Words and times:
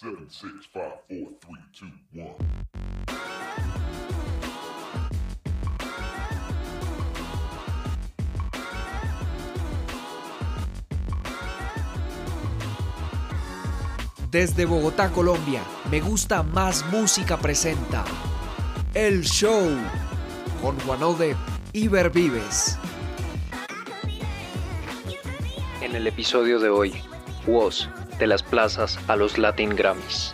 Seven, 0.00 0.30
six, 0.30 0.50
five, 0.72 0.94
four, 1.10 1.28
three, 1.42 1.60
two, 1.74 1.86
one. 2.14 2.34
Desde 14.30 14.64
Bogotá, 14.64 15.10
Colombia, 15.10 15.62
Me 15.90 16.00
Gusta 16.00 16.42
Más 16.44 16.82
Música 16.90 17.36
presenta 17.36 18.02
El 18.94 19.22
Show 19.24 19.68
con 20.62 20.80
Juanode 20.80 21.36
Iber 21.74 22.08
Vives. 22.08 22.78
En 25.82 25.94
el 25.94 26.06
episodio 26.06 26.58
de 26.58 26.70
hoy, 26.70 26.94
WOS, 27.46 27.86
de 28.20 28.26
las 28.26 28.42
plazas 28.42 28.98
a 29.08 29.16
los 29.16 29.38
Latin 29.38 29.70
Grammys. 29.70 30.32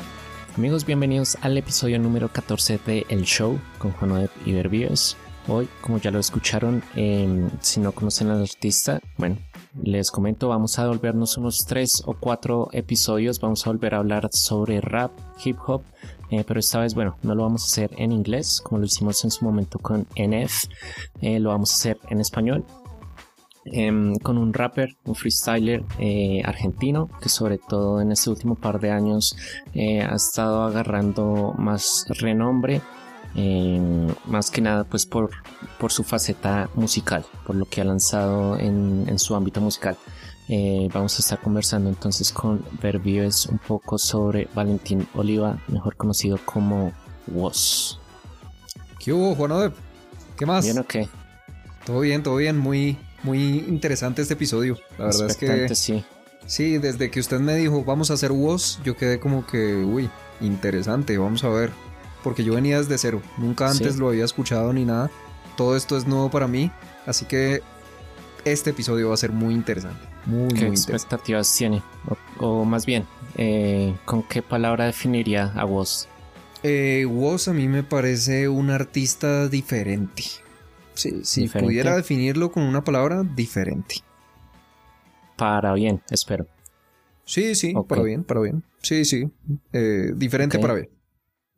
Amigos, 0.57 0.85
bienvenidos 0.85 1.39
al 1.41 1.57
episodio 1.57 1.99
número 2.01 2.29
14 2.29 2.81
de 2.85 3.07
El 3.09 3.23
Show 3.23 3.61
con 3.79 3.93
Juan 3.93 4.29
Iber 4.45 4.69
Vives. 4.69 5.17
Hoy, 5.47 5.69
como 5.81 5.99
ya 5.99 6.11
lo 6.11 6.19
escucharon, 6.19 6.83
em, 6.97 7.49
si 7.61 7.79
no 7.79 7.93
conocen 7.93 8.31
al 8.31 8.43
artista, 8.43 9.01
bueno, 9.17 9.37
les 9.81 10.11
comento, 10.11 10.49
vamos 10.49 10.79
a 10.81 10.89
volvernos 10.89 11.37
unos 11.37 11.65
3 11.67 12.03
o 12.07 12.15
4 12.15 12.71
episodios, 12.73 13.39
vamos 13.39 13.65
a 13.65 13.71
volver 13.71 13.95
a 13.95 13.99
hablar 13.99 14.29
sobre 14.33 14.81
rap, 14.81 15.13
hip 15.45 15.57
hop, 15.65 15.83
eh, 16.31 16.43
pero 16.45 16.59
esta 16.59 16.81
vez, 16.81 16.95
bueno, 16.95 17.17
no 17.23 17.37
lo 17.37 17.45
vamos 17.45 17.63
a 17.63 17.67
hacer 17.67 17.91
en 17.99 18.11
inglés, 18.11 18.61
como 18.65 18.81
lo 18.81 18.87
hicimos 18.87 19.23
en 19.23 19.31
su 19.31 19.45
momento 19.45 19.79
con 19.79 20.09
NF, 20.17 20.65
eh, 21.21 21.39
lo 21.39 21.51
vamos 21.51 21.71
a 21.71 21.75
hacer 21.75 21.99
en 22.11 22.21
español. 22.21 22.65
Em, 23.73 24.15
con 24.17 24.39
un 24.39 24.55
rapper, 24.55 24.97
un 25.05 25.15
freestyler 25.15 25.83
eh, 25.99 26.41
argentino 26.45 27.09
que 27.21 27.29
sobre 27.29 27.59
todo 27.59 28.01
en 28.01 28.13
este 28.13 28.31
último 28.31 28.55
par 28.55 28.79
de 28.79 28.93
años 28.93 29.37
ha 29.75 30.15
estado 30.15 30.63
agarrando 30.63 31.53
más 31.59 32.07
renombre 32.09 32.81
eh, 33.39 33.79
más 34.25 34.51
que 34.51 34.63
nada 34.63 34.85
pues 34.85 35.05
por, 35.05 35.31
por 35.79 35.93
su 35.93 36.05
faceta 36.05 36.71
musical, 36.75 37.27
por 37.47 37.55
lo 37.55 37.67
que 37.67 37.83
ha 37.83 37.85
lanzado 37.85 38.59
en, 38.59 39.19
su 39.19 39.35
ámbito 39.35 39.61
musical. 39.61 39.97
Eh, 40.49 40.89
vamos 40.93 41.19
a 41.19 41.21
estar 41.21 41.41
conversando 41.41 41.91
entonces 41.91 42.33
con 42.33 42.65
Verbies 42.81 43.47
un 43.47 43.59
poco 43.59 43.99
sobre 43.99 44.49
Valentín 44.55 45.07
Oliva, 45.15 45.59
mejor 45.69 45.97
conocido 45.97 46.39
como 46.47 46.93
Woz. 47.27 47.99
¿Qué 48.99 49.13
hubo, 49.13 49.35
Juan 49.35 49.75
¿Qué 50.39 50.47
más? 50.47 50.65
¿Bien 50.65 50.79
o 50.79 50.87
qué? 50.87 51.07
Todo 51.85 52.01
bien, 52.01 52.23
todo 52.23 52.37
bien, 52.37 52.57
muy, 52.57 52.97
muy 53.23 53.59
interesante 53.69 54.23
este 54.23 54.35
episodio. 54.35 54.79
La 54.99 55.07
verdad 55.07 55.31
es 55.31 55.37
que 55.37 55.75
sí. 55.75 56.05
Sí, 56.47 56.79
desde 56.79 57.11
que 57.11 57.19
usted 57.19 57.41
me 57.41 57.57
dijo 57.57 57.85
vamos 57.85 58.11
a 58.11 58.15
hacer 58.15 58.31
Woz, 58.31 58.79
yo 58.85 58.97
quedé 58.97 59.19
como 59.19 59.47
que, 59.47 59.75
uy, 59.77 60.09
interesante, 60.41 61.19
vamos 61.19 61.43
a 61.43 61.49
ver 61.49 61.71
porque 62.27 62.43
yo 62.43 62.55
venía 62.55 62.79
desde 62.79 62.99
cero, 62.99 63.23
nunca 63.39 63.71
antes 63.71 63.99
lo 63.99 64.09
había 64.09 64.25
escuchado 64.25 64.73
ni 64.73 64.85
nada. 64.85 65.13
Todo 65.57 65.77
esto 65.77 65.97
es 65.97 66.09
nuevo 66.09 66.29
para 66.29 66.49
mí, 66.49 66.73
así 67.07 67.25
que 67.25 67.63
este 68.45 68.71
episodio 68.71 69.09
va 69.09 69.15
a 69.15 69.17
ser 69.17 69.31
muy 69.31 69.55
interesante. 69.55 70.01
Muy, 70.25 70.49
¿Qué 70.49 70.67
expectativas 70.67 71.55
tiene? 71.57 71.85
O, 72.39 72.65
más 72.65 72.85
bien, 72.85 73.07
eh, 73.37 73.95
¿con 74.05 74.25
qué 74.25 74.43
palabra 74.43 74.87
definiría 74.87 75.53
a 75.55 75.65
Woz? 75.65 76.09
Eh, 76.65 77.07
Woz 77.09 77.47
a 77.47 77.53
mí 77.53 77.69
me 77.69 77.85
parece 77.85 78.49
un 78.49 78.71
artista 78.71 79.49
diferente. 79.49 80.25
Sí, 80.97 81.21
si 81.25 81.49
pudiera 81.49 81.95
definirlo 81.95 82.51
con 82.51 82.65
una 82.65 82.83
palabra, 82.83 83.23
diferente. 83.23 83.97
Para 85.37 85.75
bien, 85.75 86.03
espero. 86.11 86.47
Sí, 87.25 87.55
sí, 87.55 87.75
para 87.89 88.03
bien, 88.03 88.25
para 88.25 88.41
bien. 88.41 88.65
Sí, 88.83 89.05
sí. 89.05 89.31
Eh, 89.73 90.13
diferente 90.17 90.59
para 90.59 90.75
bien. 90.75 90.91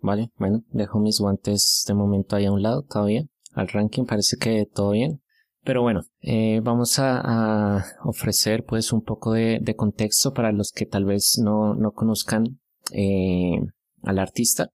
Vale, 0.00 0.30
bueno, 0.38 0.64
dejo 0.70 0.98
mis 0.98 1.20
guantes 1.20 1.84
de 1.86 1.94
momento 1.94 2.36
ahí 2.36 2.46
a 2.46 2.52
un 2.52 2.62
lado 2.62 2.82
todavía. 2.82 3.24
Al 3.54 3.68
ranking 3.68 4.04
parece 4.04 4.36
que 4.36 4.66
todo 4.66 4.90
bien. 4.90 5.20
Pero 5.64 5.82
bueno, 5.82 6.02
eh, 6.22 6.60
vamos 6.62 6.98
a, 6.98 7.84
ofrecer 8.04 8.64
pues 8.64 8.92
un 8.92 9.02
poco 9.02 9.32
de, 9.32 9.74
contexto 9.76 10.32
para 10.32 10.52
los 10.52 10.72
que 10.72 10.86
tal 10.86 11.04
vez 11.04 11.38
no, 11.42 11.74
no 11.74 11.92
conozcan 11.92 12.58
eh, 12.92 13.60
al 14.02 14.18
artista. 14.18 14.70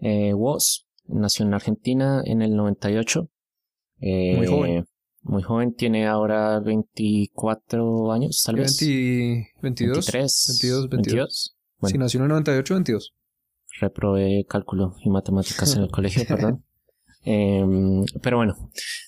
Eh, 0.00 0.34
Woz 0.34 0.86
nació 1.06 1.46
en 1.46 1.54
Argentina 1.54 2.22
en 2.24 2.42
el 2.42 2.56
98. 2.56 3.28
Eh, 4.02 4.36
muy 4.36 4.46
joven. 4.46 4.84
Muy 5.22 5.42
joven, 5.42 5.74
tiene 5.74 6.06
ahora 6.06 6.60
24 6.60 8.12
años, 8.12 8.42
tal 8.44 8.56
vez. 8.56 8.76
22. 8.78 9.56
23. 9.62 10.46
22, 10.60 10.88
22. 10.90 11.56
Sí, 11.84 11.98
nació 11.98 12.18
en 12.18 12.24
el 12.24 12.28
98, 12.30 12.74
22 12.74 13.14
reprobé 13.80 14.44
cálculo 14.48 14.94
y 15.04 15.10
matemáticas 15.10 15.76
en 15.76 15.82
el 15.82 15.90
colegio, 15.90 16.24
perdón. 16.26 16.64
Em, 17.24 18.04
pero 18.22 18.38
bueno, 18.38 18.54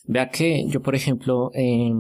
vea 0.04 0.28
que 0.28 0.66
yo, 0.68 0.82
por 0.82 0.94
ejemplo, 0.94 1.50
eh, 1.54 1.90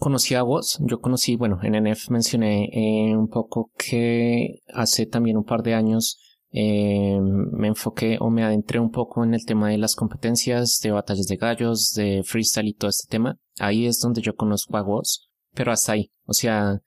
conocí 0.00 0.34
a 0.34 0.42
vos, 0.42 0.78
yo 0.80 1.00
conocí, 1.00 1.36
bueno, 1.36 1.60
en 1.62 1.74
NF 1.74 2.10
mencioné 2.10 2.68
eh, 2.72 3.16
un 3.16 3.28
poco 3.28 3.70
que 3.76 4.60
hace 4.72 5.06
también 5.06 5.36
un 5.36 5.44
par 5.44 5.62
de 5.62 5.74
años 5.74 6.18
em, 6.50 7.50
me 7.52 7.68
enfoqué 7.68 8.18
o 8.20 8.30
me 8.30 8.44
adentré 8.44 8.80
un 8.80 8.90
poco 8.90 9.24
en 9.24 9.34
el 9.34 9.44
tema 9.44 9.70
de 9.70 9.78
las 9.78 9.94
competencias, 9.94 10.80
de 10.82 10.90
batallas 10.90 11.26
de 11.26 11.36
gallos, 11.36 11.92
de 11.94 12.22
freestyle 12.24 12.68
y 12.68 12.74
todo 12.74 12.90
este 12.90 13.08
tema. 13.08 13.36
Ahí 13.58 13.86
es 13.86 14.00
donde 14.00 14.22
yo 14.22 14.34
conozco 14.34 14.76
a 14.76 14.82
vos, 14.82 15.30
pero 15.54 15.72
hasta 15.72 15.92
ahí. 15.92 16.10
O 16.24 16.32
sea, 16.32 16.80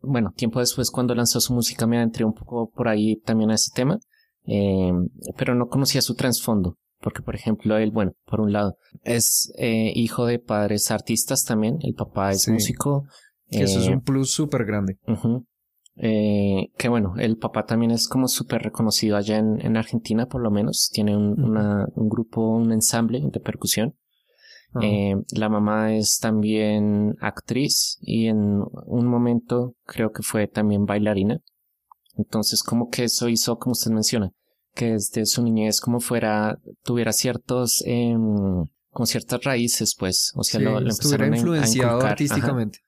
bueno, 0.00 0.32
tiempo 0.36 0.60
después 0.60 0.90
cuando 0.90 1.14
lanzó 1.14 1.40
su 1.40 1.52
música 1.52 1.86
me 1.86 1.96
adentré 1.96 2.24
un 2.24 2.34
poco 2.34 2.70
por 2.70 2.88
ahí 2.88 3.20
también 3.20 3.50
a 3.50 3.54
ese 3.54 3.70
tema, 3.74 3.98
eh, 4.46 4.92
pero 5.36 5.54
no 5.54 5.68
conocía 5.68 6.02
su 6.02 6.14
trasfondo, 6.14 6.78
porque 7.00 7.22
por 7.22 7.34
ejemplo 7.34 7.76
él, 7.76 7.90
bueno, 7.90 8.12
por 8.24 8.40
un 8.40 8.52
lado, 8.52 8.76
es 9.02 9.52
eh, 9.58 9.92
hijo 9.94 10.26
de 10.26 10.38
padres 10.38 10.90
artistas 10.90 11.44
también, 11.44 11.78
el 11.82 11.94
papá 11.94 12.32
es 12.32 12.48
músico. 12.48 13.04
Que 13.48 13.64
eso 13.64 13.80
es 13.80 13.88
un 13.88 13.98
eh, 13.98 14.02
plus 14.02 14.32
súper 14.32 14.64
grande. 14.64 14.96
Que 15.96 16.88
bueno, 16.88 17.14
el 17.18 17.36
papá 17.36 17.64
también 17.66 17.90
es 17.90 18.08
como 18.08 18.28
súper 18.28 18.62
reconocido 18.62 19.16
allá 19.16 19.38
en, 19.38 19.60
en, 19.64 19.76
Argentina, 19.76 20.26
por 20.26 20.42
lo 20.42 20.50
menos. 20.50 20.90
Tiene 20.92 21.16
un, 21.16 21.56
un 21.56 22.08
grupo, 22.08 22.56
un 22.56 22.72
ensamble 22.72 23.20
de 23.22 23.40
percusión. 23.40 23.94
Eh, 24.80 25.14
la 25.32 25.50
mamá 25.50 25.94
es 25.94 26.18
también 26.18 27.14
actriz 27.20 27.98
y 28.00 28.28
en 28.28 28.62
un 28.86 29.06
momento 29.06 29.74
creo 29.84 30.12
que 30.12 30.22
fue 30.22 30.46
también 30.46 30.86
bailarina. 30.86 31.40
Entonces 32.16 32.62
como 32.62 32.88
que 32.88 33.04
eso 33.04 33.28
hizo, 33.28 33.58
como 33.58 33.72
usted 33.72 33.90
menciona, 33.90 34.30
que 34.74 34.92
desde 34.92 35.26
su 35.26 35.42
niñez 35.42 35.80
como 35.80 36.00
fuera, 36.00 36.58
tuviera 36.82 37.12
ciertos, 37.12 37.82
eh, 37.86 38.16
como 38.90 39.06
ciertas 39.06 39.44
raíces, 39.44 39.94
pues, 39.98 40.32
o 40.34 40.42
sea, 40.42 40.60
lo, 40.60 40.78
empezaron 40.78 41.34
influenciado 41.34 42.00
artísticamente. 42.00 42.78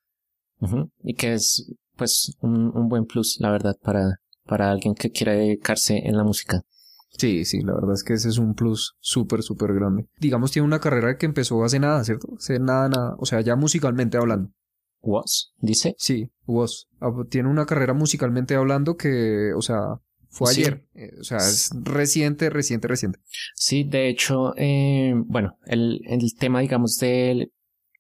Y 1.03 1.15
que 1.15 1.35
es, 1.35 1.71
pues, 1.97 2.37
un, 2.41 2.77
un 2.77 2.89
buen 2.89 3.07
plus, 3.07 3.39
la 3.41 3.51
verdad, 3.51 3.77
para, 3.83 4.21
para 4.45 4.71
alguien 4.71 4.95
que 4.95 5.11
quiera 5.11 5.33
dedicarse 5.33 5.99
en 6.05 6.17
la 6.17 6.25
música. 6.25 6.63
Sí, 7.17 7.45
sí, 7.45 7.61
la 7.61 7.75
verdad 7.75 7.93
es 7.95 8.03
que 8.03 8.15
ese 8.15 8.29
es 8.29 8.39
un 8.39 8.55
plus 8.55 8.97
súper, 9.01 9.43
súper 9.43 9.73
grande. 9.73 10.07
Digamos, 10.19 10.51
tiene 10.51 10.67
una 10.67 10.81
carrera 10.81 11.17
que 11.17 11.27
empezó 11.27 11.63
hace 11.63 11.79
nada, 11.79 12.03
¿cierto? 12.03 12.29
Hace 12.37 12.59
nada, 12.59 12.89
nada. 12.89 13.15
O 13.19 13.27
sea, 13.27 13.41
ya 13.41 13.55
musicalmente 13.55 14.17
hablando. 14.17 14.51
¿Was? 15.01 15.53
¿Dice? 15.59 15.95
Sí, 15.99 16.31
was. 16.47 16.89
Ah, 17.01 17.13
tiene 17.29 17.49
una 17.49 17.67
carrera 17.67 17.95
musicalmente 17.95 18.57
hablando 18.57 18.97
que, 18.97 19.53
o 19.55 19.63
sea, 19.63 20.01
fue 20.29 20.51
ayer. 20.51 20.89
Eh, 20.95 21.13
o 21.21 21.25
sea, 21.25 21.39
es 21.39 21.71
reciente, 21.83 22.51
reciente, 22.51 22.89
reciente. 22.89 23.21
Sí, 23.55 23.85
de 23.85 24.09
hecho, 24.09 24.53
eh, 24.57 25.15
bueno, 25.15 25.57
el, 25.67 26.01
el 26.07 26.35
tema, 26.35 26.61
digamos, 26.61 26.97
del 26.97 27.53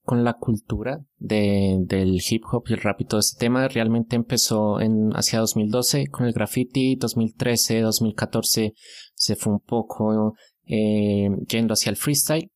con 0.04 0.22
la 0.22 0.34
cultura 0.34 1.00
de, 1.16 1.78
del 1.80 2.20
hip 2.28 2.42
hop 2.52 2.64
y 2.68 2.74
el 2.74 2.80
rap 2.80 3.00
y 3.00 3.06
este 3.18 3.38
tema 3.38 3.66
realmente 3.68 4.16
empezó 4.16 4.80
en 4.80 5.10
hacia 5.14 5.40
2012 5.40 6.08
con 6.08 6.26
el 6.26 6.34
graffiti, 6.34 6.96
2013, 6.96 7.80
2014 7.80 8.74
se 9.14 9.36
fue 9.36 9.54
un 9.54 9.60
poco 9.60 10.34
eh, 10.66 11.30
yendo 11.48 11.72
hacia 11.72 11.88
el 11.90 11.96
freestyle, 11.96 12.50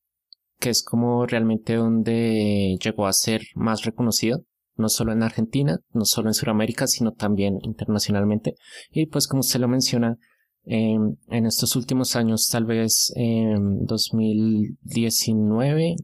que 0.61 0.69
es 0.71 0.83
como 0.83 1.27
realmente 1.27 1.77
donde 1.77 2.77
llegó 2.83 3.07
a 3.07 3.13
ser 3.15 3.43
más 3.55 3.85
reconocido, 3.85 4.45
no 4.77 4.91
solo 4.91 5.13
en 5.13 5.23
Argentina, 5.23 5.79
no 5.93 6.05
solo 6.05 6.29
en 6.29 6.35
Sudamérica, 6.35 6.87
sino 6.87 7.13
también 7.13 7.59
internacionalmente. 7.63 8.57
Y 8.91 9.07
pues 9.07 9.27
como 9.27 9.41
usted 9.41 9.61
lo 9.61 9.69
menciona, 9.69 10.19
em, 10.65 11.17
en 11.29 11.47
estos 11.47 11.77
últimos 11.77 12.15
años, 12.15 12.51
tal 12.51 12.67
vez 12.67 13.11
en 13.17 13.87
2019, 13.87 15.97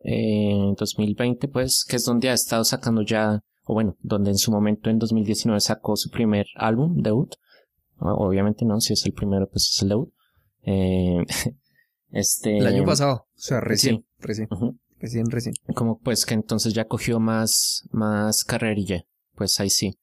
en 0.00 0.74
2020, 0.74 1.48
pues, 1.48 1.84
que 1.84 1.96
es 1.96 2.04
donde 2.04 2.30
ha 2.30 2.34
estado 2.34 2.64
sacando 2.64 3.02
ya, 3.02 3.40
o 3.64 3.74
bueno, 3.74 3.96
donde 4.00 4.30
en 4.30 4.38
su 4.38 4.50
momento 4.50 4.90
en 4.90 4.98
2019 4.98 5.60
sacó 5.60 5.96
su 5.96 6.10
primer 6.10 6.46
álbum, 6.56 7.02
debut. 7.02 7.34
Obviamente 7.98 8.64
no, 8.64 8.80
si 8.80 8.94
es 8.94 9.04
el 9.04 9.12
primero, 9.12 9.48
pues 9.50 9.70
es 9.74 9.82
el 9.82 9.90
debut. 9.90 10.10
Eh, 10.62 11.24
este... 12.10 12.58
El 12.58 12.66
año 12.66 12.84
pasado, 12.84 13.26
o 13.28 13.40
sea, 13.40 13.60
recién, 13.60 14.06
recién, 14.18 14.48
recién, 14.98 15.30
recién. 15.30 15.54
Como 15.74 15.98
pues 15.98 16.24
que 16.24 16.34
entonces 16.34 16.72
ya 16.72 16.86
cogió 16.86 17.20
más, 17.20 17.86
más 17.90 18.44
carrerilla, 18.44 19.04
pues 19.34 19.60
ahí 19.60 19.70
sí. 19.70 19.98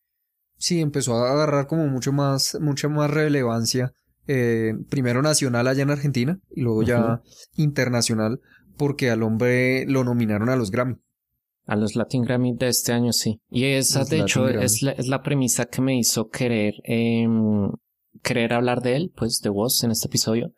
Sí, 0.58 0.80
empezó 0.80 1.16
a 1.16 1.32
agarrar 1.32 1.68
como 1.68 1.88
mucho 1.88 2.12
más, 2.12 2.58
mucha 2.62 2.88
más 2.88 3.10
relevancia. 3.10 3.94
eh, 4.28 4.74
primero 4.90 5.22
nacional 5.22 5.68
allá 5.68 5.84
en 5.84 5.90
Argentina 5.90 6.40
y 6.52 6.62
luego 6.62 6.84
ya 6.84 7.22
internacional 7.56 8.42
porque 8.78 9.10
al 9.10 9.24
hombre 9.24 9.86
lo 9.88 10.04
nominaron 10.04 10.50
a 10.50 10.56
los 10.56 10.72
Grammy. 10.72 10.96
A 11.66 11.76
los 11.76 11.96
Latin 11.96 12.24
Grammy 12.24 12.56
de 12.56 12.70
este 12.70 12.94
año, 12.94 13.12
sí. 13.12 13.42
Y 13.50 13.66
esa, 13.66 14.00
Los 14.00 14.10
de 14.10 14.20
hecho, 14.22 14.48
es 14.48 14.82
la, 14.82 14.92
es 14.92 15.08
la 15.08 15.22
premisa 15.22 15.66
que 15.66 15.82
me 15.82 15.98
hizo 15.98 16.30
querer, 16.30 16.76
em, 16.84 17.70
querer 18.24 18.54
hablar 18.54 18.82
de 18.82 18.96
él, 18.96 19.12
pues, 19.16 19.42
de 19.42 19.50
Woz 19.50 19.84
en 19.84 19.92
este 19.92 20.08
episodio. 20.08 20.54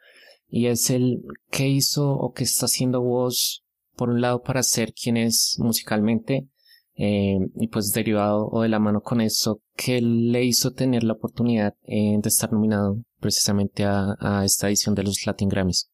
Y 0.47 0.67
es 0.67 0.91
el 0.91 1.23
qué 1.49 1.67
hizo 1.67 2.11
o 2.11 2.31
qué 2.31 2.43
está 2.43 2.67
haciendo 2.67 3.01
Woz, 3.01 3.63
por 3.95 4.09
un 4.09 4.21
lado, 4.21 4.43
para 4.43 4.61
ser 4.61 4.93
quien 4.93 5.17
es 5.17 5.55
musicalmente, 5.57 6.47
em, 6.93 7.49
y 7.55 7.69
pues 7.69 7.91
derivado 7.91 8.47
o 8.51 8.61
de 8.61 8.69
la 8.69 8.79
mano 8.79 9.01
con 9.01 9.19
eso, 9.21 9.61
que 9.75 10.01
le 10.01 10.43
hizo 10.45 10.73
tener 10.73 11.03
la 11.03 11.13
oportunidad 11.13 11.73
eh, 11.83 12.17
de 12.21 12.29
estar 12.29 12.53
nominado 12.53 13.01
precisamente 13.19 13.83
a, 13.83 14.15
a 14.19 14.45
esta 14.45 14.67
edición 14.67 14.93
de 14.93 15.03
los 15.03 15.25
Latin 15.25 15.49
Grammys. 15.49 15.89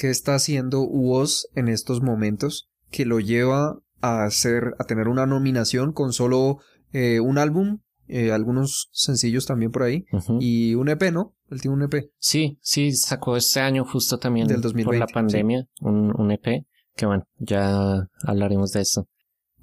¿Qué 0.00 0.08
está 0.08 0.34
haciendo 0.34 0.80
Woz 0.80 1.44
en 1.54 1.68
estos 1.68 2.00
momentos 2.00 2.70
que 2.90 3.04
lo 3.04 3.20
lleva 3.20 3.78
a 4.00 4.24
hacer, 4.24 4.74
a 4.78 4.84
tener 4.84 5.08
una 5.08 5.26
nominación 5.26 5.92
con 5.92 6.14
solo 6.14 6.56
eh, 6.94 7.20
un 7.20 7.36
álbum, 7.36 7.80
eh, 8.08 8.32
algunos 8.32 8.88
sencillos 8.92 9.44
también 9.44 9.70
por 9.72 9.82
ahí 9.82 10.06
y 10.40 10.74
un 10.74 10.88
EP, 10.88 11.12
¿no? 11.12 11.34
Él 11.50 11.60
tiene 11.60 11.76
un 11.76 11.82
EP. 11.82 12.10
Sí, 12.18 12.58
sí, 12.62 12.92
sacó 12.92 13.36
este 13.36 13.60
año 13.60 13.84
justo 13.84 14.18
también 14.18 14.46
Del 14.46 14.56
por 14.56 14.62
2020, 14.72 14.98
la 14.98 15.06
pandemia, 15.06 15.66
un, 15.82 16.18
un 16.18 16.30
EP, 16.30 16.64
que 16.96 17.04
bueno, 17.04 17.24
ya 17.38 18.08
hablaremos 18.24 18.72
de 18.72 18.80
eso. 18.80 19.06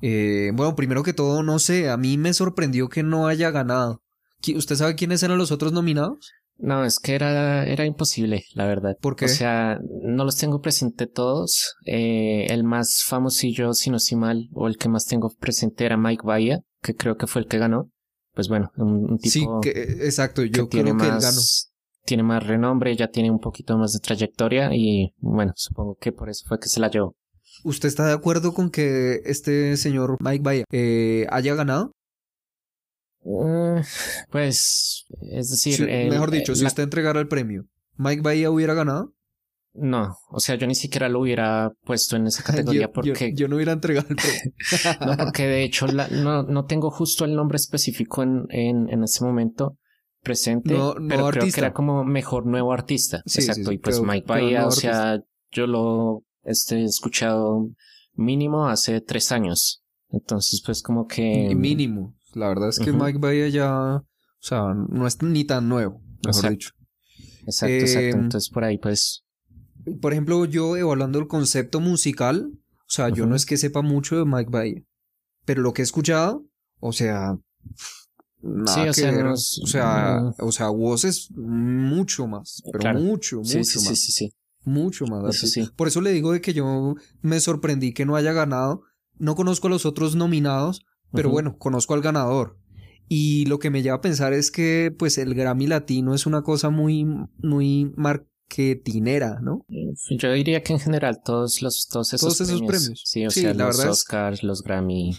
Eh, 0.02 0.52
bueno, 0.54 0.76
primero 0.76 1.02
que 1.02 1.14
todo, 1.14 1.42
no 1.42 1.58
sé, 1.58 1.90
a 1.90 1.98
mí 1.98 2.18
me 2.20 2.32
sorprendió 2.34 2.90
que 2.90 3.02
no 3.02 3.26
haya 3.28 3.50
ganado. 3.50 4.04
¿Qui- 4.44 4.56
¿Usted 4.56 4.76
sabe 4.76 4.94
quiénes 4.94 5.24
eran 5.24 5.40
los 5.40 5.52
otros 5.52 5.74
nominados? 5.74 6.30
No, 6.60 6.84
es 6.84 7.00
que 7.00 7.14
era, 7.14 7.66
era 7.66 7.86
imposible, 7.86 8.46
la 8.54 8.66
verdad. 8.66 8.98
¿Por 9.00 9.16
qué? 9.16 9.26
O 9.26 9.28
sea, 9.28 9.80
no 10.02 10.24
los 10.26 10.38
tengo 10.38 10.60
presente 10.60 11.06
todos. 11.08 11.76
Eh, 11.86 12.48
el 12.50 12.64
más 12.64 13.04
famosillo, 13.06 13.74
si 13.74 13.90
no 13.90 13.98
estoy 13.98 14.18
mal, 14.18 14.50
o 14.54 14.68
el 14.68 14.78
que 14.78 14.90
más 14.90 15.06
tengo 15.06 15.30
presente 15.40 15.86
era 15.86 15.98
Mike 15.98 16.24
Bahía, 16.26 16.62
que 16.82 16.96
creo 16.96 17.16
que 17.16 17.28
fue 17.28 17.42
el 17.42 17.48
que 17.48 17.60
ganó. 17.60 17.92
Pues 18.34 18.50
bueno, 18.50 18.72
un, 18.78 19.12
un 19.12 19.18
tipo 19.18 19.32
sí, 19.32 19.72
que, 19.72 19.82
exacto, 20.06 20.42
que 20.44 20.50
yo 20.50 20.68
tiene 20.68 20.92
creo 20.92 20.98
que 20.98 21.16
él 21.16 21.22
ganó. 21.22 21.42
tiene 22.06 22.24
más 22.24 22.46
renombre, 22.46 22.96
ya 22.96 23.08
tiene 23.08 23.32
un 23.32 23.40
poquito 23.40 23.78
más 23.78 23.94
de 23.94 24.00
trayectoria 24.00 24.70
y 24.74 25.14
bueno, 25.18 25.54
supongo 25.56 25.96
que 26.00 26.12
por 26.12 26.30
eso 26.30 26.46
fue 26.48 26.60
que 26.60 26.70
se 26.70 26.80
la 26.80 26.90
llevó. 26.90 27.16
¿Usted 27.64 27.88
está 27.88 28.06
de 28.06 28.14
acuerdo 28.14 28.54
con 28.54 28.70
que 28.70 29.22
este 29.26 29.76
señor 29.78 30.18
Mike 30.20 30.44
Bahía 30.44 30.64
eh, 30.72 31.26
haya 31.32 31.56
ganado? 31.56 31.92
Eh, 33.30 33.82
pues, 34.32 35.06
es 35.32 35.50
decir, 35.50 35.76
Sí, 35.76 35.84
el- 35.88 36.10
mejor 36.10 36.32
dicho, 36.32 36.56
si 36.56 36.62
la- 36.64 36.68
usted 36.70 36.84
entregara 36.84 37.20
el 37.20 37.28
premio, 37.28 37.66
¿Mike 37.98 38.22
Bahía 38.22 38.50
hubiera 38.52 38.74
ganado? 38.74 39.14
No, 39.74 40.16
o 40.32 40.40
sea, 40.40 40.56
yo 40.56 40.66
ni 40.66 40.74
siquiera 40.76 41.08
lo 41.10 41.20
hubiera 41.20 41.72
puesto 41.84 42.16
en 42.16 42.26
esa 42.28 42.42
categoría 42.74 42.84
yo, 42.88 42.92
porque, 42.92 43.34
yo 43.36 43.48
no 43.48 43.58
hubiera 43.58 43.74
entregado 43.74 44.08
el 44.10 44.16
premio. 44.16 44.54
no, 45.06 45.18
porque 45.18 45.46
de 45.46 45.64
hecho 45.64 45.88
la- 45.88 46.08
no, 46.08 46.44
no 46.44 46.66
tengo 46.66 46.90
justo 46.90 47.26
el 47.26 47.36
nombre 47.36 47.58
específico 47.58 48.24
en, 48.24 48.46
en, 48.50 48.90
en 48.90 49.04
ese 49.04 49.24
momento 49.24 49.78
presente, 50.24 50.74
No- 50.74 50.96
no 50.96 51.08
pero 51.08 51.30
creo 51.30 51.44
que 51.52 51.60
era 51.60 51.74
como 51.74 52.04
mejor 52.04 52.46
nuevo 52.46 52.72
artista. 52.74 53.22
Sí, 53.26 53.42
Exacto, 53.42 53.70
sí, 53.70 53.76
y 53.76 53.78
pues 53.78 53.98
creo- 54.00 54.08
Mike 54.10 54.26
Bahía, 54.28 54.66
o 54.66 54.72
sea, 54.72 55.20
yo 55.52 55.68
lo 55.68 56.24
este, 56.44 56.78
he 56.78 56.84
escuchado 56.86 57.70
mínimo 58.16 58.68
hace 58.68 59.00
tres 59.02 59.32
años. 59.32 59.84
Entonces, 60.10 60.62
pues 60.66 60.82
como 60.82 61.06
que... 61.08 61.54
Mínimo. 61.56 62.16
La 62.38 62.48
verdad 62.50 62.70
es 62.70 62.80
que. 62.80 62.92
Mike 62.94 63.20
Bahía 63.20 63.48
ya, 63.50 63.74
o 63.98 64.06
sea, 64.40 64.74
no 64.74 65.08
es 65.08 65.22
ni 65.22 65.44
tan 65.46 65.68
nuevo, 65.68 66.00
mejor 66.26 66.28
Exacto. 66.46 66.50
dicho. 66.52 66.70
Exacto, 67.46 67.74
Eh, 67.74 67.80
exacto. 67.82 68.18
Entonces 68.18 68.50
por 68.50 68.64
ahí 68.64 68.78
pues... 68.78 69.24
Por 70.02 70.12
ejemplo, 70.12 70.44
yo 70.46 70.76
evaluando 70.76 71.18
el 71.18 71.28
concepto 71.28 71.80
musical, 71.80 72.50
o 72.52 72.90
sea, 72.90 73.08
yo 73.10 73.26
no 73.26 73.36
es 73.36 73.46
que 73.46 73.56
sepa 73.58 73.82
mucho 73.82 74.18
de 74.18 74.26
Mike 74.26 74.50
Bahía, 74.52 74.84
pero 75.46 75.62
lo 75.62 75.74
que 75.74 75.82
he 75.82 75.84
escuchado, 75.84 76.46
o 76.82 76.92
sea, 76.92 77.38
nada 78.42 78.74
Sí, 78.74 78.82
o 78.82 78.86
que 78.86 78.94
sea, 78.94 79.12
ver. 79.12 79.24
no 79.26 79.34
es- 79.34 79.60
o 79.64 79.68
sea, 79.68 80.20
no. 80.22 80.36
o 80.46 80.52
sea, 80.52 80.70
Woz 80.72 81.06
es 81.06 81.32
mucho 81.32 82.28
más, 82.28 82.62
pero 82.66 82.80
Claro. 82.80 83.00
mucho, 83.00 83.38
mucho 83.38 83.50
Sí, 83.50 83.64
sí, 83.64 83.80
sí, 83.80 83.90
más, 83.90 84.00
sí, 84.00 84.12
sí. 84.12 84.34
mucho 84.66 85.06
más. 85.08 85.36
Eso 85.36 85.48
sí. 85.48 85.70
Por 85.76 85.88
eso 85.88 86.02
le 86.02 86.12
digo 86.12 86.34
de 86.34 86.42
que 86.42 86.54
yo 86.54 86.96
me 87.22 87.40
sorprendí 87.40 87.94
que 87.94 88.06
no 88.06 88.16
haya 88.18 88.34
ganado. 88.34 88.82
No 89.20 89.36
conozco 89.36 89.68
a 89.68 89.70
los 89.70 89.86
otros 89.86 90.16
nominados, 90.16 90.86
pero 91.14 91.30
bueno, 91.30 91.58
conozco 91.58 91.94
al 91.94 92.02
ganador. 92.02 92.58
Y 93.10 93.46
lo 93.46 93.60
que 93.60 93.70
me 93.70 93.82
lleva 93.84 93.96
a 93.98 94.02
pensar 94.02 94.34
es 94.34 94.52
que, 94.52 94.94
pues, 94.98 95.18
el 95.18 95.34
Grammy 95.34 95.68
Latino 95.68 96.14
es 96.14 96.26
una 96.26 96.42
cosa 96.42 96.70
muy, 96.70 97.06
muy 97.38 97.94
marketinera, 97.96 99.40
¿no? 99.42 99.66
Yo 100.10 100.32
diría 100.34 100.62
que 100.64 100.74
en 100.74 100.80
general 100.80 101.22
todos 101.24 101.62
los 101.62 101.88
todos 101.88 102.14
esos, 102.14 102.38
Todos 102.38 102.42
esos 102.50 102.62
premios. 102.62 103.02
Sí, 103.06 103.26
o 103.26 103.30
Sí, 103.32 103.42
sea, 103.42 103.54
la 103.54 103.66
los 103.68 103.78
verdad 103.78 103.92
es- 103.94 104.00
Oscars, 104.00 104.44
los 104.44 104.64
Grammy. 104.64 105.16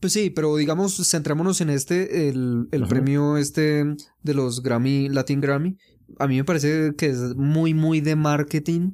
Pues 0.00 0.12
sí, 0.12 0.30
pero 0.30 0.54
digamos, 0.56 0.96
centrémonos 1.10 1.60
en 1.60 1.70
este, 1.70 2.28
el, 2.28 2.68
el 2.70 2.86
premio 2.86 3.36
este 3.36 3.84
de 4.22 4.34
los 4.34 4.62
Grammy, 4.62 5.08
Latin 5.08 5.40
Grammy. 5.40 5.76
A 6.20 6.28
mí 6.28 6.36
me 6.36 6.44
parece 6.44 6.94
que 6.96 7.06
es 7.06 7.18
muy, 7.36 7.74
muy 7.74 8.00
de 8.00 8.14
marketing 8.14 8.92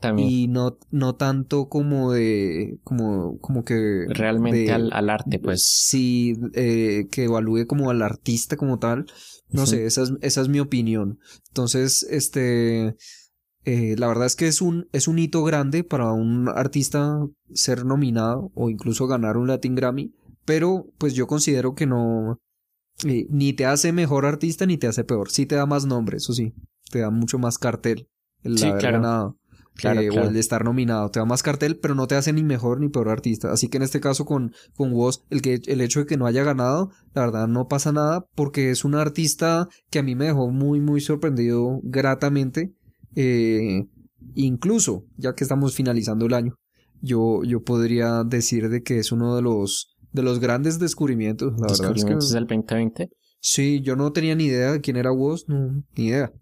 También 0.00 0.28
y 0.28 0.46
no, 0.48 0.78
no 0.90 1.14
tanto 1.14 1.68
como 1.68 2.12
de, 2.12 2.78
como, 2.84 3.38
como 3.40 3.64
que... 3.64 4.04
realmente 4.08 4.58
de- 4.64 4.72
al, 4.72 4.92
al 4.92 5.08
arte, 5.10 5.38
pues. 5.38 5.64
Sí, 5.64 6.34
eh, 6.54 7.06
que 7.10 7.24
evalúe 7.24 7.66
como 7.66 7.90
al 7.90 8.02
artista 8.02 8.56
como 8.56 8.78
tal. 8.78 9.06
No 9.50 9.64
sé, 9.64 9.86
esa 9.86 10.02
es, 10.02 10.12
esa 10.20 10.40
es 10.42 10.48
mi 10.48 10.60
opinión. 10.60 11.18
Entonces, 11.48 12.02
este, 12.10 12.96
eh, 13.64 13.94
la 13.96 14.08
verdad 14.08 14.26
es 14.26 14.36
que 14.36 14.48
es 14.48 14.60
un, 14.60 14.88
es 14.92 15.08
un 15.08 15.18
hito 15.18 15.42
grande 15.44 15.82
para 15.82 16.12
un 16.12 16.48
artista 16.48 17.26
ser 17.54 17.84
nominado 17.86 18.50
o 18.54 18.68
incluso 18.70 19.06
ganar 19.06 19.36
un 19.36 19.46
Latin 19.48 19.74
Grammy, 19.74 20.12
pero 20.44 20.86
pues 20.98 21.14
yo 21.14 21.26
considero 21.26 21.74
que 21.74 21.86
no, 21.86 22.38
eh, 23.06 23.26
ni 23.30 23.52
te 23.54 23.66
hace 23.66 23.92
mejor 23.92 24.26
artista 24.26 24.66
ni 24.66 24.76
te 24.76 24.88
hace 24.88 25.04
peor. 25.04 25.30
Sí 25.30 25.46
te 25.46 25.54
da 25.54 25.64
más 25.64 25.86
nombre, 25.86 26.18
eso 26.18 26.32
sí, 26.34 26.52
te 26.90 26.98
da 27.00 27.10
mucho 27.10 27.38
más 27.38 27.56
cartel 27.58 28.08
el 28.42 28.58
Sí, 28.58 28.66
haber 28.66 28.80
claro. 28.80 28.98
ganado. 28.98 29.36
Claro, 29.76 30.00
eh, 30.00 30.08
claro. 30.08 30.26
o 30.26 30.28
el 30.28 30.34
de 30.34 30.40
estar 30.40 30.64
nominado, 30.64 31.10
te 31.10 31.18
da 31.18 31.24
más 31.24 31.42
cartel, 31.42 31.78
pero 31.78 31.94
no 31.94 32.06
te 32.06 32.14
hace 32.14 32.32
ni 32.32 32.42
mejor 32.42 32.80
ni 32.80 32.88
peor 32.88 33.08
artista. 33.08 33.52
Así 33.52 33.68
que 33.68 33.76
en 33.76 33.82
este 33.82 34.00
caso 34.00 34.24
con, 34.24 34.52
con 34.74 34.92
Woz, 34.92 35.24
el, 35.30 35.42
que, 35.42 35.60
el 35.66 35.80
hecho 35.80 36.00
de 36.00 36.06
que 36.06 36.16
no 36.16 36.26
haya 36.26 36.44
ganado, 36.44 36.90
la 37.14 37.22
verdad 37.26 37.48
no 37.48 37.68
pasa 37.68 37.92
nada, 37.92 38.26
porque 38.34 38.70
es 38.70 38.84
un 38.84 38.94
artista 38.94 39.68
que 39.90 39.98
a 39.98 40.02
mí 40.02 40.14
me 40.14 40.26
dejó 40.26 40.50
muy, 40.50 40.80
muy 40.80 41.00
sorprendido 41.00 41.80
gratamente. 41.82 42.72
Eh, 43.14 43.86
incluso, 44.34 45.04
ya 45.16 45.34
que 45.34 45.44
estamos 45.44 45.74
finalizando 45.74 46.26
el 46.26 46.34
año, 46.34 46.54
yo, 47.02 47.42
yo 47.44 47.62
podría 47.62 48.24
decir 48.24 48.68
de 48.68 48.82
que 48.82 48.98
es 48.98 49.12
uno 49.12 49.36
de 49.36 49.42
los, 49.42 49.96
de 50.12 50.22
los 50.22 50.40
grandes 50.40 50.78
descubrimientos. 50.78 51.52
La 51.52 51.68
verdad 51.68 51.72
es 51.72 51.80
que 51.80 51.86
Descubrimientos 51.86 52.30
del 52.30 52.46
2020. 52.46 53.10
Sí, 53.40 53.80
yo 53.82 53.94
no 53.96 54.12
tenía 54.12 54.34
ni 54.34 54.46
idea 54.46 54.72
de 54.72 54.80
quién 54.80 54.96
era 54.96 55.12
Woz, 55.12 55.48
no, 55.48 55.84
ni 55.96 56.06
idea. 56.06 56.32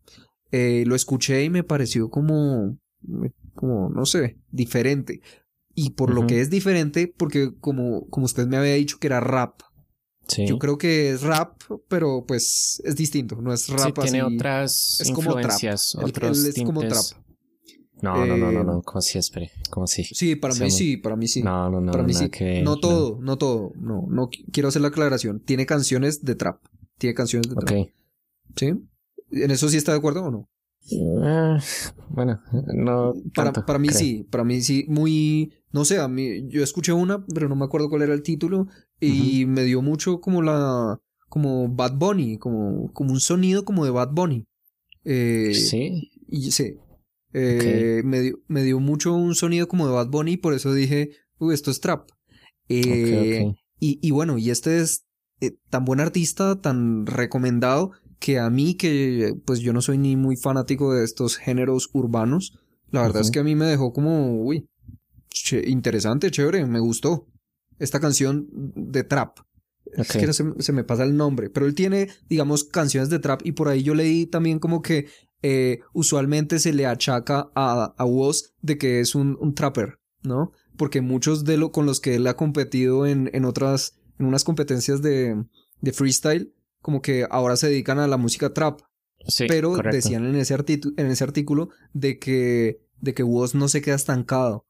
Eh, 0.52 0.84
lo 0.86 0.94
escuché 0.94 1.42
y 1.44 1.50
me 1.50 1.64
pareció 1.64 2.08
como, 2.08 2.78
como, 3.54 3.88
no 3.90 4.06
sé, 4.06 4.38
diferente. 4.50 5.20
Y 5.74 5.90
por 5.90 6.14
lo 6.14 6.26
que 6.26 6.40
es 6.40 6.50
diferente, 6.50 7.12
porque 7.16 7.52
como, 7.60 8.06
como 8.08 8.26
usted 8.26 8.46
me 8.46 8.56
había 8.56 8.74
dicho 8.74 8.98
que 8.98 9.08
era 9.08 9.20
rap, 9.20 9.60
Sí. 10.26 10.46
yo 10.46 10.58
creo 10.58 10.78
que 10.78 11.10
es 11.10 11.22
rap, 11.22 11.60
pero 11.88 12.24
pues 12.26 12.80
es 12.84 12.96
distinto, 12.96 13.36
no 13.42 13.52
es 13.52 13.62
Sí, 13.64 13.72
rap 13.72 13.98
tiene 14.00 14.22
así. 14.22 14.34
otras 14.36 15.00
es 15.00 15.10
como 15.10 15.32
trap. 15.32 15.44
influencias, 15.44 15.94
Él- 15.98 16.04
otros 16.04 16.38
él 16.38 16.46
es 16.56 16.62
como 16.62 16.80
trap. 16.80 17.04
No, 18.02 18.26
no, 18.26 18.36
no, 18.36 18.50
no, 18.52 18.60
Eh, 18.60 18.64
no, 18.64 18.82
¿cómo 18.82 18.98
así? 18.98 19.18
Espere, 19.18 19.50
¿cómo 19.70 19.84
así? 19.84 20.04
Sí, 20.04 20.36
para 20.36 20.54
mí 20.54 20.70
sí, 20.70 20.96
para 20.96 21.16
mí 21.16 21.26
sí. 21.28 21.42
No, 21.42 21.70
no, 21.70 21.80
no, 21.80 21.92
para 21.92 22.04
mí 22.04 22.12
sí. 22.14 22.28
que 22.30 22.62
no 22.62 22.78
todo, 22.78 23.18
no 23.20 23.36
todo, 23.38 23.72
no, 23.76 24.06
no 24.08 24.28
qui- 24.30 24.44
quiero 24.52 24.68
hacer 24.68 24.82
la 24.82 24.88
aclaración. 24.88 25.40
Tiene 25.40 25.66
canciones 25.66 26.22
de 26.24 26.34
trap, 26.34 26.60
tiene 26.98 27.14
canciones 27.14 27.48
de 27.50 27.54
Ok. 27.56 27.64
trap, 27.64 27.88
¿sí? 28.56 28.72
¿En 29.30 29.50
eso 29.50 29.68
sí 29.68 29.76
está 29.76 29.92
de 29.92 29.98
acuerdo 29.98 30.24
o 30.24 30.30
no? 30.30 30.48
Ah, 31.22 31.58
bueno, 32.08 32.40
no 32.74 33.14
Para, 33.34 33.52
tanto, 33.52 33.64
para 33.64 33.78
mí 33.78 33.88
creo. 33.88 33.98
sí, 33.98 34.26
para 34.30 34.44
mí 34.44 34.60
sí, 34.60 34.84
muy, 34.88 35.52
no 35.72 35.84
sé, 35.84 35.98
a 35.98 36.08
mí, 36.08 36.46
yo 36.48 36.62
escuché 36.62 36.92
una, 36.92 37.24
pero 37.34 37.48
no 37.48 37.56
me 37.56 37.64
acuerdo 37.64 37.88
cuál 37.88 38.02
era 38.02 38.14
el 38.14 38.22
título, 38.22 38.68
y 39.00 39.46
me 39.46 39.64
dio 39.64 39.82
mucho 39.82 40.20
como 40.20 40.42
la, 40.42 41.00
como 41.28 41.68
Bad 41.68 41.96
Bunny, 41.96 42.38
como, 42.38 42.92
como 42.92 43.12
un 43.12 43.20
sonido 43.20 43.64
como 43.64 43.84
de 43.84 43.90
Bad 43.90 44.10
Bunny. 44.12 44.46
Eh, 45.04 45.54
Sí, 45.54 46.10
Y 46.28 46.50
sí, 46.50 46.76
eh, 47.32 48.02
me, 48.04 48.20
dio, 48.20 48.38
me 48.46 48.62
dio 48.62 48.78
mucho 48.80 49.14
un 49.14 49.34
sonido 49.34 49.66
como 49.68 49.86
de 49.86 49.94
Bad 49.94 50.08
Bunny, 50.08 50.36
por 50.36 50.54
eso 50.54 50.72
dije, 50.74 51.10
uy, 51.38 51.54
esto 51.54 51.70
es 51.70 51.80
trap. 51.80 52.08
Eh. 52.68 53.54
Y, 53.80 53.98
y 54.00 54.10
bueno, 54.12 54.38
y 54.38 54.50
este 54.50 54.80
es 54.80 55.04
eh, 55.40 55.56
tan 55.70 55.84
buen 55.84 56.00
artista, 56.00 56.60
tan 56.60 57.06
recomendado, 57.06 57.92
que 58.24 58.38
a 58.38 58.48
mí, 58.48 58.74
que 58.74 59.34
pues 59.44 59.60
yo 59.60 59.74
no 59.74 59.82
soy 59.82 59.98
ni 59.98 60.16
muy 60.16 60.36
fanático 60.36 60.94
de 60.94 61.04
estos 61.04 61.36
géneros 61.36 61.90
urbanos, 61.92 62.58
la 62.90 63.02
verdad 63.02 63.20
es 63.20 63.30
que 63.30 63.40
a 63.40 63.44
mí 63.44 63.54
me 63.54 63.66
dejó 63.66 63.92
como, 63.92 64.40
uy, 64.40 64.66
che- 65.28 65.68
interesante, 65.68 66.30
chévere, 66.30 66.64
me 66.64 66.80
gustó. 66.80 67.26
Esta 67.78 68.00
canción 68.00 68.48
de 68.50 69.04
trap. 69.04 69.40
Es 69.92 70.10
que 70.10 70.32
se, 70.32 70.42
se, 70.58 70.72
me 70.72 70.84
pasa 70.84 71.04
el 71.04 71.18
nombre, 71.18 71.50
pero 71.50 71.66
él 71.66 71.74
tiene, 71.74 72.08
digamos, 72.30 72.64
canciones 72.64 73.10
de 73.10 73.18
trap 73.18 73.42
y 73.44 73.52
por 73.52 73.68
ahí 73.68 73.82
yo 73.82 73.94
leí 73.94 74.24
también 74.24 74.58
como 74.58 74.80
que 74.80 75.06
eh, 75.42 75.80
usualmente 75.92 76.60
se 76.60 76.72
le 76.72 76.86
achaca 76.86 77.50
a, 77.54 77.94
a 77.94 78.04
Woz 78.06 78.54
de 78.62 78.78
que 78.78 79.00
es 79.00 79.14
un, 79.14 79.36
un, 79.38 79.54
trapper, 79.54 79.98
¿no? 80.22 80.52
Porque 80.78 81.02
muchos 81.02 81.44
de 81.44 81.58
lo 81.58 81.72
con 81.72 81.84
los 81.84 82.00
que 82.00 82.14
él 82.14 82.26
ha 82.26 82.38
competido 82.38 83.04
en, 83.04 83.28
en 83.34 83.44
otras, 83.44 83.98
en 84.18 84.24
unas 84.24 84.44
competencias 84.44 85.02
de, 85.02 85.44
de 85.82 85.92
freestyle, 85.92 86.54
como 86.84 87.00
que 87.00 87.26
ahora 87.30 87.56
se 87.56 87.68
dedican 87.68 87.98
a 87.98 88.06
la 88.06 88.18
música 88.18 88.52
trap. 88.52 88.82
Sí, 89.26 89.46
pero 89.48 89.70
correcto. 89.70 89.96
decían 89.96 90.26
en 90.26 90.36
ese, 90.36 90.54
en 90.54 91.06
ese 91.06 91.24
artículo 91.24 91.70
de 91.94 92.18
que, 92.18 92.82
de 93.00 93.14
que 93.14 93.22
Woz 93.22 93.54
no 93.54 93.68
se 93.68 93.80
queda 93.80 93.94
estancado. 93.94 94.66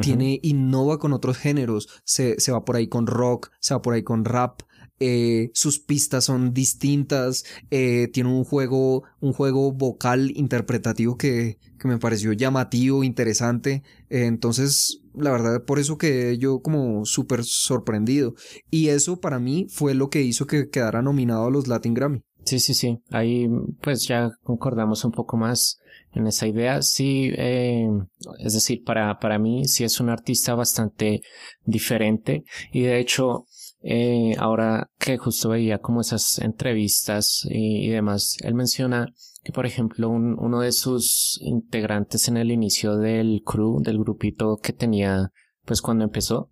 Tiene, 0.00 0.40
innova 0.42 0.98
con 0.98 1.12
otros 1.12 1.38
géneros, 1.38 1.88
se, 2.02 2.40
se 2.40 2.50
va 2.50 2.64
por 2.64 2.74
ahí 2.74 2.88
con 2.88 3.06
rock, 3.06 3.52
se 3.60 3.74
va 3.74 3.82
por 3.82 3.94
ahí 3.94 4.02
con 4.02 4.24
rap, 4.24 4.62
eh, 5.04 5.50
sus 5.52 5.80
pistas 5.80 6.26
son 6.26 6.54
distintas, 6.54 7.44
eh, 7.72 8.06
tiene 8.12 8.30
un 8.30 8.44
juego, 8.44 9.02
un 9.18 9.32
juego 9.32 9.72
vocal 9.72 10.30
interpretativo 10.36 11.16
que, 11.16 11.58
que 11.80 11.88
me 11.88 11.98
pareció 11.98 12.32
llamativo, 12.32 13.02
interesante, 13.02 13.82
eh, 14.10 14.26
entonces 14.26 15.00
la 15.12 15.32
verdad 15.32 15.64
por 15.64 15.80
eso 15.80 15.98
quedé 15.98 16.38
yo 16.38 16.60
como 16.60 17.04
súper 17.04 17.42
sorprendido 17.42 18.34
y 18.70 18.90
eso 18.90 19.18
para 19.18 19.40
mí 19.40 19.66
fue 19.68 19.94
lo 19.94 20.08
que 20.08 20.22
hizo 20.22 20.46
que 20.46 20.70
quedara 20.70 21.02
nominado 21.02 21.46
a 21.46 21.50
los 21.50 21.66
Latin 21.66 21.94
Grammy. 21.94 22.22
Sí, 22.44 22.60
sí, 22.60 22.72
sí, 22.72 22.98
ahí 23.10 23.48
pues 23.80 24.06
ya 24.06 24.30
concordamos 24.44 25.04
un 25.04 25.10
poco 25.10 25.36
más 25.36 25.78
en 26.12 26.28
esa 26.28 26.46
idea. 26.46 26.80
Sí, 26.82 27.32
es 27.36 28.52
decir, 28.52 28.84
para, 28.84 29.18
para 29.18 29.40
mí 29.40 29.64
sí 29.66 29.82
es 29.82 29.98
un 29.98 30.10
artista 30.10 30.54
bastante 30.54 31.22
diferente 31.64 32.44
y 32.72 32.82
de 32.82 33.00
hecho 33.00 33.46
eh, 33.82 34.34
ahora 34.38 34.90
que 34.98 35.18
justo 35.18 35.48
veía 35.48 35.78
como 35.78 36.00
esas 36.00 36.38
entrevistas 36.38 37.46
y, 37.50 37.86
y 37.86 37.88
demás, 37.88 38.36
él 38.42 38.54
menciona 38.54 39.12
que 39.42 39.52
por 39.52 39.66
ejemplo 39.66 40.08
un, 40.08 40.36
uno 40.38 40.60
de 40.60 40.72
sus 40.72 41.38
integrantes 41.42 42.28
en 42.28 42.36
el 42.36 42.50
inicio 42.50 42.96
del 42.96 43.42
crew, 43.44 43.82
del 43.82 43.98
grupito 43.98 44.58
que 44.62 44.72
tenía 44.72 45.30
pues 45.64 45.82
cuando 45.82 46.04
empezó, 46.04 46.50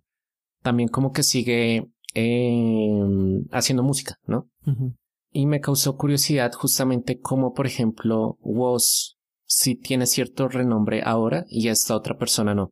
también 0.61 0.89
como 0.89 1.11
que 1.11 1.23
sigue 1.23 1.87
eh, 2.13 3.41
haciendo 3.51 3.83
música, 3.83 4.17
¿no? 4.25 4.49
Uh 4.65 4.71
-huh. 4.71 4.95
Y 5.31 5.45
me 5.45 5.61
causó 5.61 5.95
curiosidad 5.95 6.51
justamente 6.53 7.19
como 7.19 7.53
por 7.53 7.65
ejemplo 7.65 8.37
Woz 8.41 9.15
sí 9.45 9.75
tiene 9.75 10.05
cierto 10.05 10.49
renombre 10.49 11.01
ahora 11.05 11.45
y 11.47 11.69
esta 11.69 11.95
otra 11.95 12.17
persona 12.17 12.53
no. 12.53 12.71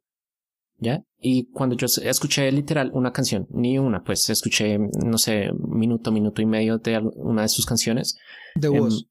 ¿Ya? 0.77 1.03
Y 1.21 1.51
cuando 1.51 1.75
yo 1.75 1.87
escuché 2.03 2.49
literal 2.51 2.91
una 2.93 3.11
canción, 3.11 3.47
ni 3.51 3.77
una, 3.77 4.03
pues 4.03 4.29
escuché, 4.29 4.77
no 4.77 5.17
sé, 5.17 5.49
minuto, 5.67 6.11
minuto 6.11 6.41
y 6.41 6.45
medio 6.45 6.77
de 6.77 6.97
una 7.15 7.41
de 7.41 7.49
sus 7.49 7.65
canciones. 7.65 8.17
¿De 8.55 8.69
Woz? 8.69 9.01
Eh, 9.01 9.05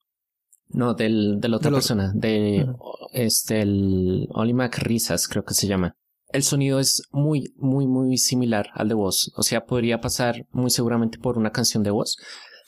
no, 0.70 0.94
del, 0.94 1.38
de 1.40 1.48
la 1.48 1.56
otra 1.56 1.70
de 1.70 1.76
persona, 1.76 2.12
de 2.14 2.64
uh 2.66 2.72
-huh. 2.72 3.08
este, 3.12 3.60
el 3.60 4.26
Oli 4.30 4.54
Mac 4.54 4.78
Risas, 4.78 5.28
creo 5.28 5.44
que 5.44 5.54
se 5.54 5.66
llama. 5.66 5.96
El 6.30 6.42
sonido 6.42 6.78
es 6.78 7.02
muy, 7.10 7.54
muy, 7.56 7.86
muy 7.86 8.18
similar 8.18 8.68
al 8.74 8.88
de 8.88 8.94
Woz. 8.94 9.30
O 9.36 9.42
sea, 9.42 9.64
podría 9.64 10.00
pasar 10.00 10.46
muy 10.50 10.70
seguramente 10.70 11.18
por 11.18 11.38
una 11.38 11.52
canción 11.52 11.82
de 11.82 11.90
Woz. 11.90 12.16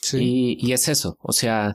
Sí. 0.01 0.57
Y, 0.59 0.67
y, 0.67 0.73
es 0.73 0.87
eso, 0.87 1.15
o 1.21 1.31
sea, 1.31 1.73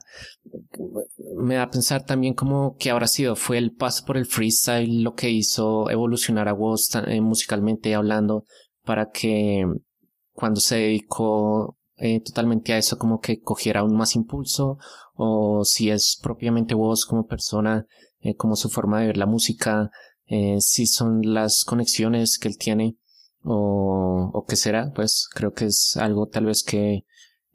me 1.37 1.55
da 1.55 1.63
a 1.63 1.69
pensar 1.69 2.03
también 2.03 2.33
como 2.33 2.75
que 2.75 2.91
habrá 2.91 3.07
sido, 3.07 3.35
fue 3.35 3.57
el 3.57 3.73
paso 3.73 4.03
por 4.05 4.17
el 4.17 4.25
freestyle 4.25 5.01
lo 5.01 5.13
que 5.13 5.29
hizo 5.29 5.89
evolucionar 5.89 6.49
a 6.49 6.53
Woz 6.53 6.89
eh, 7.07 7.21
musicalmente 7.21 7.95
hablando 7.95 8.43
para 8.83 9.09
que 9.11 9.65
cuando 10.33 10.59
se 10.59 10.75
dedicó 10.75 11.77
eh, 11.95 12.21
totalmente 12.21 12.73
a 12.73 12.77
eso 12.77 12.97
como 12.97 13.19
que 13.19 13.39
cogiera 13.39 13.79
aún 13.79 13.95
más 13.95 14.15
impulso 14.15 14.77
o 15.15 15.65
si 15.65 15.89
es 15.89 16.19
propiamente 16.21 16.75
Woz 16.75 17.05
como 17.05 17.25
persona, 17.25 17.85
eh, 18.19 18.35
como 18.35 18.55
su 18.55 18.69
forma 18.69 18.99
de 18.99 19.07
ver 19.07 19.17
la 19.17 19.25
música, 19.25 19.89
eh, 20.27 20.57
si 20.59 20.85
son 20.85 21.21
las 21.23 21.63
conexiones 21.65 22.37
que 22.37 22.49
él 22.49 22.57
tiene 22.57 22.97
o, 23.43 24.29
o 24.33 24.45
qué 24.45 24.55
será, 24.55 24.91
pues 24.93 25.27
creo 25.33 25.53
que 25.53 25.65
es 25.65 25.97
algo 25.97 26.27
tal 26.27 26.45
vez 26.45 26.63
que 26.63 27.03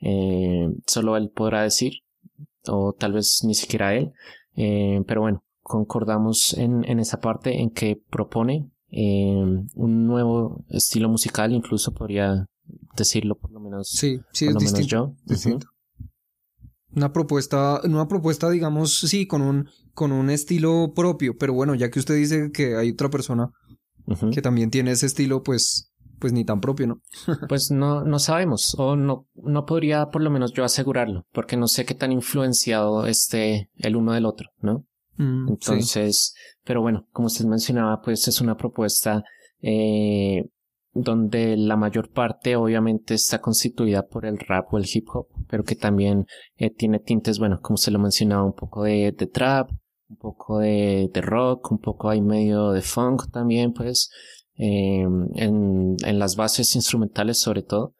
eh, 0.03 0.69
solo 0.87 1.17
él 1.17 1.31
podrá 1.31 1.63
decir, 1.63 1.95
o 2.67 2.93
tal 2.93 3.13
vez 3.13 3.41
ni 3.45 3.55
siquiera 3.55 3.95
él, 3.95 4.13
eh, 4.57 5.01
pero 5.07 5.23
bueno, 5.23 5.45
concordamos 5.63 6.55
en, 6.55 6.85
en, 6.85 6.99
esa 6.99 7.21
parte 7.21 7.61
en 7.61 7.71
que 7.71 8.03
propone 8.11 8.69
eh, 8.91 9.45
un 9.75 10.07
nuevo 10.07 10.65
estilo 10.69 11.09
musical, 11.09 11.53
incluso 11.53 11.95
podría 11.95 12.47
decirlo 12.97 13.37
por 13.37 13.53
lo 13.53 13.61
menos, 13.61 13.89
sí, 13.89 14.21
sí, 14.33 14.47
por 14.47 14.63
es 14.63 14.71
lo 14.71 14.73
menos 14.73 14.87
yo. 14.89 15.15
distinto. 15.25 15.67
Uh 15.69 15.71
-huh. 15.71 16.09
Una 16.95 17.13
propuesta, 17.13 17.81
una 17.85 18.07
propuesta, 18.07 18.51
digamos, 18.51 18.99
sí, 18.99 19.27
con 19.27 19.41
un, 19.41 19.69
con 19.95 20.13
un 20.13 20.29
estilo 20.29 20.93
propio, 20.95 21.39
pero 21.39 21.55
bueno, 21.55 21.75
ya 21.75 21.91
que 21.91 22.01
usted 22.01 22.17
dice 22.17 22.51
que 22.53 22.77
hay 22.77 22.91
otra 22.91 23.09
persona 23.09 23.51
uh 24.07 24.13
-huh. 24.13 24.35
que 24.35 24.43
también 24.43 24.71
tiene 24.71 24.91
ese 24.91 25.07
estilo, 25.07 25.43
pues 25.43 25.92
pues 26.23 26.33
ni 26.33 26.45
tan 26.45 26.61
propio, 26.61 26.87
¿no? 26.87 27.01
pues 27.49 27.73
no, 27.73 28.05
no 28.05 28.21
sabemos, 28.21 28.77
o 28.79 28.95
no, 28.95 29.27
no 29.35 29.67
podría 29.67 30.07
por 30.07 30.23
lo 30.23 30.31
menos 30.31 30.53
yo 30.53 30.63
asegurarlo, 30.63 31.27
porque 31.33 31.57
no 31.57 31.67
sé 31.67 31.85
qué 31.85 31.95
tan 31.95 32.13
influenciado 32.13 33.07
esté 33.07 33.71
el 33.77 33.97
uno 33.97 34.13
del 34.13 34.25
otro, 34.25 34.51
¿no? 34.61 34.85
Mm, 35.17 35.49
Entonces, 35.49 36.33
sí. 36.33 36.59
pero 36.63 36.81
bueno, 36.81 37.09
como 37.11 37.27
usted 37.27 37.45
mencionaba, 37.47 38.01
pues 38.03 38.29
es 38.29 38.41
una 38.41 38.57
propuesta 38.57 39.25
eh, 39.63 40.45
donde 40.93 41.57
la 41.57 41.77
mayor 41.77 42.09
parte 42.13 42.55
obviamente 42.55 43.15
está 43.15 43.41
constituida 43.41 44.07
por 44.07 44.25
el 44.25 44.39
rap 44.39 44.73
o 44.73 44.79
el 44.79 44.87
hip 44.87 45.09
hop, 45.13 45.27
pero 45.49 45.65
que 45.65 45.75
también 45.75 46.27
eh, 46.57 46.71
tiene 46.71 47.01
tintes, 47.01 47.41
bueno, 47.41 47.59
como 47.61 47.79
se 47.79 47.91
lo 47.91 47.99
mencionaba, 47.99 48.45
un 48.45 48.55
poco 48.55 48.85
de, 48.85 49.11
de 49.11 49.27
trap, 49.27 49.71
un 50.09 50.17
poco 50.19 50.61
de, 50.61 51.11
de 51.13 51.21
rock, 51.21 51.73
un 51.73 51.79
poco 51.79 52.11
ahí 52.11 52.21
medio 52.21 52.71
de 52.71 52.83
funk 52.83 53.29
también, 53.33 53.73
pues, 53.73 54.09
eh, 54.57 55.01
en, 55.35 55.97
en, 56.05 56.19
las 56.19 56.37
bases 56.37 56.75
instrumentales 56.77 57.39
sobre 57.41 57.63
todo. 57.63 57.95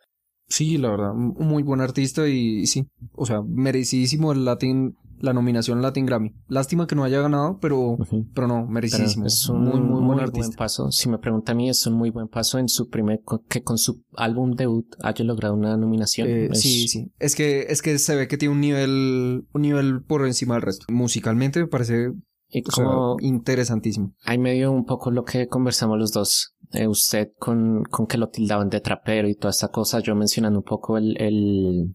Sí, 0.49 0.77
la 0.77 0.91
verdad, 0.91 1.13
un 1.13 1.35
muy 1.47 1.63
buen 1.63 1.81
artista 1.81 2.29
y, 2.29 2.67
sí, 2.67 2.87
o 3.13 3.25
sea, 3.25 3.41
merecidísimo 3.43 4.33
el 4.33 4.45
Latin, 4.45 4.95
la 5.19 5.33
nominación 5.33 5.81
Latin 5.81 6.05
Grammy. 6.05 6.35
Lástima 6.49 6.87
que 6.87 6.95
no 6.95 7.05
haya 7.05 7.23
ganado, 7.23 7.59
pero, 7.59 7.93
uh 7.93 7.99
-huh. 7.99 8.29
pero 8.35 8.49
no, 8.49 8.67
merecidísimo. 8.67 9.23
Pero 9.23 9.29
es 9.29 9.49
un 9.49 9.65
muy, 9.65 9.81
muy, 9.81 10.01
muy 10.03 10.17
buen, 10.17 10.31
buen 10.31 10.53
paso. 10.53 10.91
Si 10.91 11.09
me 11.09 11.17
pregunta 11.19 11.53
a 11.53 11.55
mí, 11.55 11.71
es 11.71 11.87
un 11.87 11.95
muy 11.95 12.11
buen 12.11 12.29
paso 12.29 12.59
en 12.59 12.69
su 12.69 12.91
primer, 12.91 13.23
que 13.49 13.63
con 13.63 13.79
su 13.79 14.03
álbum 14.15 14.51
debut 14.51 14.95
haya 15.01 15.25
logrado 15.25 15.55
una 15.55 15.77
nominación. 15.79 16.29
Eh, 16.29 16.49
es... 16.53 16.61
Sí, 16.61 16.87
sí. 16.89 17.11
Es 17.19 17.35
que, 17.35 17.67
es 17.71 17.81
que 17.81 17.99
se 17.99 18.15
ve 18.15 18.29
que 18.29 18.37
tiene 18.37 18.55
un 18.55 18.61
nivel, 18.61 19.47
un 19.55 19.63
nivel 19.63 20.03
por 20.03 20.27
encima 20.27 20.55
del 20.55 20.63
resto. 20.65 20.85
Musicalmente 20.93 21.61
me 21.61 21.67
parece 21.69 22.13
y 22.53 22.63
como 22.63 23.15
o 23.15 23.19
sea, 23.19 23.29
interesantísimo. 23.29 24.15
Hay 24.25 24.39
medio 24.39 24.71
un 24.71 24.85
poco 24.85 25.11
lo 25.11 25.25
que 25.25 25.49
conversamos 25.49 25.99
los 25.99 26.13
dos. 26.13 26.55
Eh, 26.73 26.87
usted 26.87 27.33
con, 27.39 27.83
con 27.85 28.07
que 28.07 28.19
lo 28.19 28.29
tildaban 28.29 28.69
de 28.69 28.81
trapero 28.81 29.29
y 29.29 29.35
toda 29.35 29.51
esta 29.51 29.69
cosa, 29.69 30.01
yo 30.01 30.15
mencionando 30.15 30.61
un 30.61 30.65
poco 30.65 30.97
el, 30.97 31.21
el 31.21 31.95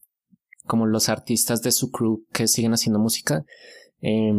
como 0.65 0.85
los 0.85 1.09
artistas 1.09 1.61
de 1.61 1.71
su 1.71 1.89
crew 1.91 2.25
que 2.33 2.47
siguen 2.47 2.73
haciendo 2.73 2.99
música, 2.99 3.45
eh, 4.01 4.33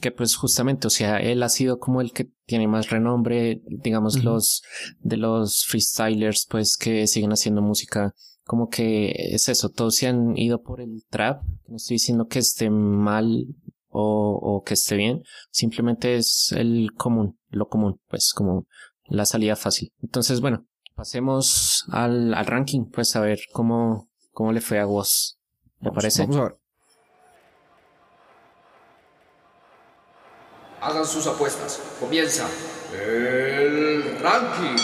que 0.00 0.10
pues 0.10 0.34
justamente, 0.34 0.86
o 0.86 0.90
sea, 0.90 1.18
él 1.18 1.42
ha 1.42 1.48
sido 1.48 1.78
como 1.78 2.00
el 2.00 2.12
que 2.12 2.30
tiene 2.46 2.66
más 2.66 2.90
renombre, 2.90 3.62
digamos, 3.68 4.16
uh 4.16 4.20
-huh. 4.20 4.22
los 4.24 4.62
de 5.00 5.16
los 5.18 5.66
freestylers, 5.66 6.46
pues 6.48 6.76
que 6.76 7.06
siguen 7.06 7.32
haciendo 7.32 7.60
música, 7.60 8.14
como 8.44 8.68
que 8.68 9.12
es 9.32 9.48
eso, 9.48 9.68
todos 9.68 9.94
se 9.94 10.08
han 10.08 10.36
ido 10.36 10.62
por 10.62 10.80
el 10.80 11.04
trap, 11.08 11.42
no 11.68 11.76
estoy 11.76 11.96
diciendo 11.96 12.26
que 12.26 12.40
esté 12.40 12.68
mal 12.70 13.46
o, 13.90 14.38
o 14.42 14.62
que 14.62 14.74
esté 14.74 14.96
bien, 14.96 15.22
simplemente 15.50 16.16
es 16.16 16.52
el 16.52 16.92
común, 16.96 17.38
lo 17.50 17.68
común, 17.68 18.00
pues 18.08 18.32
como 18.32 18.66
la 19.04 19.26
salida 19.26 19.56
fácil. 19.56 19.92
Entonces, 20.02 20.40
bueno, 20.40 20.66
pasemos 20.94 21.84
al, 21.90 22.34
al 22.34 22.46
ranking, 22.46 22.86
pues 22.90 23.14
a 23.16 23.20
ver 23.20 23.40
cómo, 23.52 24.08
cómo 24.32 24.52
le 24.52 24.60
fue 24.60 24.78
a 24.78 24.84
vos. 24.84 25.38
¿Me 25.80 25.88
vamos, 25.88 25.96
parece? 25.96 26.22
Vamos 26.22 26.36
a 26.36 26.42
ver. 26.44 26.56
Hagan 30.82 31.04
sus 31.04 31.26
apuestas. 31.26 31.80
Comienza 32.00 32.48
el 32.94 34.18
ranking. 34.20 34.76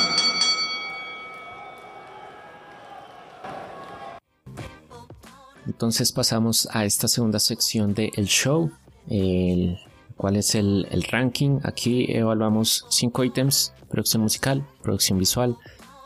Entonces 5.66 6.12
pasamos 6.12 6.68
a 6.72 6.84
esta 6.84 7.08
segunda 7.08 7.38
sección 7.38 7.92
del 7.92 8.10
el 8.16 8.26
show, 8.26 8.70
el 9.08 9.78
cuál 10.16 10.36
es 10.36 10.54
el, 10.54 10.86
el, 10.90 11.02
ranking. 11.04 11.60
Aquí 11.62 12.06
evaluamos 12.08 12.86
cinco 12.88 13.24
ítems, 13.24 13.74
producción 13.88 14.22
musical, 14.22 14.66
producción 14.82 15.18
visual, 15.18 15.56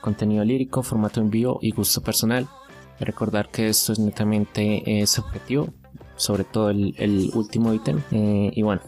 contenido 0.00 0.45
lírico, 0.45 0.83
formato 0.83 1.21
en 1.21 1.30
vivo 1.30 1.59
y 1.62 1.71
gusto 1.71 2.00
personal. 2.02 2.49
Recordar 2.99 3.50
que 3.50 3.69
esto 3.69 3.92
es 3.92 3.99
netamente 3.99 4.83
eh, 4.85 5.07
subjetivo, 5.07 5.69
sobre 6.16 6.45
todo 6.45 6.71
el, 6.71 6.95
el 6.99 7.30
último 7.35 7.73
ítem. 7.73 8.02
Eh, 8.11 8.50
y 8.54 8.62
bueno, 8.62 8.83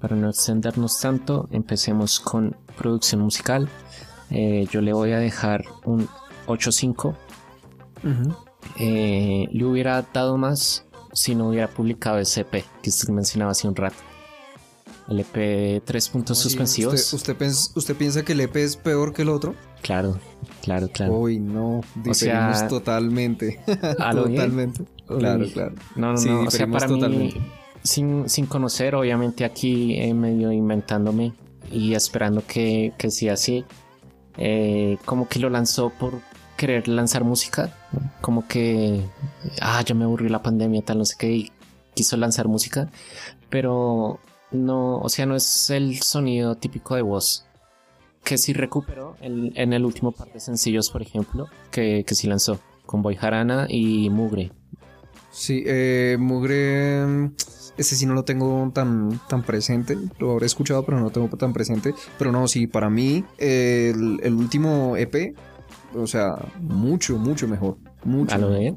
para 0.00 0.14
no 0.14 0.28
extendernos 0.28 1.00
tanto, 1.00 1.48
empecemos 1.50 2.20
con 2.20 2.56
producción 2.76 3.22
musical. 3.22 3.68
Eh, 4.30 4.66
yo 4.70 4.80
le 4.80 4.92
voy 4.92 5.12
a 5.12 5.18
dejar 5.18 5.64
un 5.84 6.08
8.5. 6.46 7.14
Uh 8.04 8.08
-huh. 8.08 9.48
le 9.50 9.64
hubiera 9.64 10.02
dado 10.12 10.36
más 10.36 10.86
si 11.12 11.34
no 11.34 11.48
hubiera 11.48 11.68
publicado 11.68 12.18
ese 12.18 12.42
EP 12.42 12.64
que 12.82 12.90
usted 12.90 13.08
mencionaba 13.10 13.52
hace 13.52 13.68
un 13.68 13.76
rato. 13.76 13.96
El 15.08 15.20
EP 15.20 15.82
tres 15.84 16.08
puntos 16.08 16.38
Oye, 16.38 16.44
suspensivos. 16.50 16.94
¿Usted, 16.94 17.16
usted, 17.16 17.36
pens- 17.36 17.72
usted 17.74 17.96
piensa 17.96 18.24
que 18.24 18.32
el 18.32 18.40
EP 18.40 18.56
es 18.56 18.76
peor 18.76 19.12
que 19.12 19.22
el 19.22 19.28
otro? 19.30 19.54
Claro, 19.82 20.18
claro, 20.62 20.88
claro. 20.88 21.12
Uy, 21.12 21.38
no, 21.40 21.80
diferimos 21.96 22.58
sea, 22.58 22.68
totalmente. 22.68 23.60
¿a 23.98 24.12
lo 24.12 24.24
bien? 24.26 24.36
totalmente. 24.36 24.82
Uy. 25.08 25.18
Claro, 25.18 25.46
claro. 25.52 25.74
No, 25.96 26.12
no, 26.12 26.16
Sí, 26.18 26.28
no. 26.28 26.42
O 26.44 26.50
sea, 26.50 26.66
para 26.68 26.86
mí, 26.88 27.34
sin, 27.82 28.28
sin 28.28 28.46
conocer, 28.46 28.94
obviamente 28.94 29.44
aquí 29.44 29.96
eh, 29.98 30.14
medio 30.14 30.52
inventándome 30.52 31.32
y 31.70 31.94
esperando 31.94 32.44
que, 32.46 32.92
que 32.96 33.10
sea 33.10 33.32
así, 33.32 33.64
eh, 34.38 34.98
como 35.04 35.28
que 35.28 35.40
lo 35.40 35.50
lanzó 35.50 35.90
por 35.90 36.20
querer 36.56 36.86
lanzar 36.86 37.24
música, 37.24 37.76
como 38.20 38.46
que, 38.46 39.04
ah, 39.60 39.82
ya 39.84 39.94
me 39.94 40.04
aburrió 40.04 40.28
la 40.28 40.42
pandemia, 40.42 40.82
tal, 40.82 40.98
no 40.98 41.04
sé 41.04 41.16
qué, 41.18 41.32
y 41.32 41.52
quiso 41.94 42.16
lanzar 42.16 42.48
música, 42.48 42.90
pero 43.50 44.20
no, 44.50 44.98
o 44.98 45.08
sea, 45.08 45.26
no 45.26 45.36
es 45.36 45.70
el 45.70 46.00
sonido 46.02 46.54
típico 46.56 46.94
de 46.94 47.02
voz. 47.02 47.46
Que 48.24 48.38
sí 48.38 48.52
recuperó 48.52 49.16
en, 49.20 49.52
en 49.56 49.72
el 49.72 49.84
último 49.84 50.12
par 50.12 50.32
de 50.32 50.38
sencillos, 50.38 50.90
por 50.90 51.02
ejemplo, 51.02 51.48
que, 51.70 52.04
que 52.06 52.14
sí 52.14 52.28
lanzó, 52.28 52.60
con 52.86 53.02
Boy 53.02 53.16
Jarana 53.16 53.66
y 53.68 54.10
Mugre. 54.10 54.52
Sí, 55.32 55.64
eh, 55.66 56.16
Mugre, 56.20 57.30
ese 57.76 57.96
sí 57.96 58.06
no 58.06 58.14
lo 58.14 58.24
tengo 58.24 58.70
tan, 58.72 59.18
tan 59.28 59.42
presente, 59.42 59.96
lo 60.18 60.32
habré 60.32 60.46
escuchado 60.46 60.84
pero 60.84 60.98
no 60.98 61.04
lo 61.04 61.10
tengo 61.10 61.28
tan 61.36 61.52
presente, 61.52 61.94
pero 62.18 62.30
no, 62.30 62.46
sí, 62.46 62.66
para 62.66 62.90
mí 62.90 63.24
el 63.38 64.34
último 64.34 64.96
EP, 64.96 65.34
o 65.94 66.06
sea, 66.06 66.34
mucho, 66.60 67.16
mucho 67.18 67.48
mejor, 67.48 67.76
mucho. 68.04 68.34
¿A 68.34 68.38
lo 68.38 68.50
de? 68.50 68.74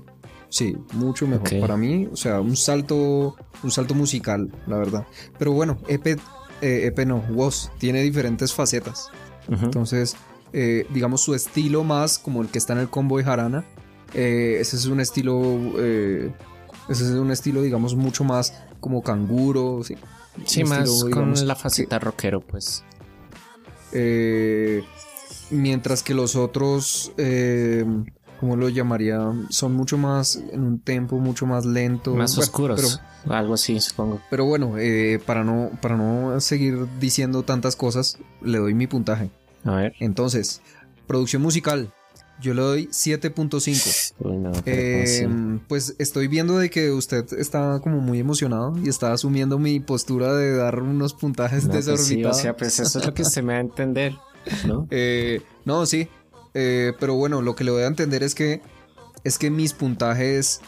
Sí, 0.50 0.76
mucho 0.94 1.28
mejor. 1.28 1.60
Para 1.60 1.78
mí, 1.78 2.08
o 2.12 2.16
sea, 2.16 2.40
un 2.40 2.56
salto, 2.56 3.36
un 3.64 3.72
salto 3.72 3.94
musical, 3.94 4.52
la 4.68 4.78
verdad. 4.78 5.06
Pero 5.38 5.52
bueno, 5.52 5.78
EP, 5.88 6.08
eh, 6.08 6.18
EP 6.62 7.00
no, 7.06 7.18
Woz, 7.32 7.72
tiene 7.78 8.02
diferentes 8.02 8.54
facetas. 8.54 9.10
Entonces, 9.50 10.16
eh, 10.54 10.88
digamos, 10.92 11.22
su 11.22 11.36
estilo 11.36 11.84
más 11.84 12.18
como 12.18 12.42
el 12.42 12.48
que 12.48 12.58
está 12.58 12.74
en 12.74 12.80
el 12.80 12.90
combo 12.90 13.18
de 13.18 13.26
Jarana, 13.26 13.66
eh, 14.14 14.58
ese 14.60 14.78
es 14.78 14.86
un 14.86 15.02
estilo, 15.02 15.42
eh, 15.78 16.32
ese 16.88 17.04
es 17.04 17.10
un 17.12 17.32
estilo, 17.32 17.62
digamos, 17.62 17.96
mucho 17.96 18.24
más 18.24 18.54
como 18.80 19.02
canguro, 19.02 19.84
¿sí? 19.84 19.98
Sí, 20.46 20.64
Un 20.64 20.70
más 20.70 20.90
estilo, 20.90 21.12
con 21.12 21.48
la 21.48 21.56
faceta 21.56 22.00
rockero, 22.00 22.40
pues. 22.42 22.84
Eh, 23.92 24.84
mientras 25.52 26.04
que 26.04 26.14
los 26.14 26.36
otros, 26.36 27.12
eh, 27.18 27.86
¿cómo 28.40 28.56
lo 28.56 28.70
llamaría? 28.70 29.20
Son 29.50 29.74
mucho 29.74 29.98
más, 29.98 30.42
en 30.52 30.62
un 30.64 30.80
tempo 30.80 31.18
mucho 31.20 31.46
más 31.46 31.66
lento. 31.66 32.14
Más 32.16 32.36
Bueno, 32.36 32.44
oscuros. 32.50 33.02
Pero, 33.24 33.34
Algo 33.36 33.54
así, 33.56 33.80
supongo. 33.80 34.22
pero 34.30 34.46
bueno, 34.46 34.76
eh, 34.78 35.20
para, 35.26 35.44
no, 35.44 35.72
para 35.82 35.98
no 35.98 36.40
seguir 36.42 36.86
diciendo 37.00 37.44
tantas 37.44 37.76
cosas, 37.76 38.18
le 38.42 38.58
doy 38.60 38.74
mi 38.74 38.88
puntaje. 38.88 39.30
A 39.64 39.76
ver. 39.76 39.94
Entonces, 40.00 40.62
producción 41.08 41.42
musical, 41.42 41.92
yo 42.42 42.54
le 42.54 42.62
doy 42.62 42.88
7.5. 42.92 44.14
Uy, 44.20 44.38
no, 44.38 44.52
Eh, 44.66 45.28
pues 45.68 45.96
estoy 45.98 46.28
viendo 46.28 46.58
de 46.60 46.70
que 46.70 46.92
usted 46.92 47.26
está 47.40 47.80
como 47.80 48.00
muy 48.02 48.20
emocionado 48.20 48.76
y 48.84 48.90
está 48.90 49.14
asumiendo 49.14 49.58
mi 49.58 49.80
postura 49.80 50.34
de 50.36 50.56
dar 50.56 50.82
unos 50.82 51.14
puntajes 51.14 51.66
No, 51.66 51.72
pues 51.72 51.86
sí, 51.86 51.92
o 51.92 51.96
desorbitados. 51.96 52.38
sea, 52.42 52.56
pues 52.58 52.80
eso 52.80 53.00
es 53.00 53.06
lo 53.06 53.14
que 53.14 53.24
se 53.26 53.42
me 53.42 53.54
va 53.54 53.58
a 53.60 53.62
entender, 53.62 54.14
¿no? 54.66 54.88
Eh, 54.92 55.42
no, 55.66 55.86
sí. 55.86 56.08
Eh, 56.54 56.94
pero 57.00 57.16
bueno, 57.16 57.42
lo 57.42 57.56
que 57.56 57.64
le 57.64 57.72
voy 57.72 57.84
a 57.84 57.88
entender 57.88 58.24
es 58.24 58.34
que 58.34 58.62
es 59.24 59.38
que 59.40 59.50
mis 59.50 59.74
puntajes, 59.74 60.62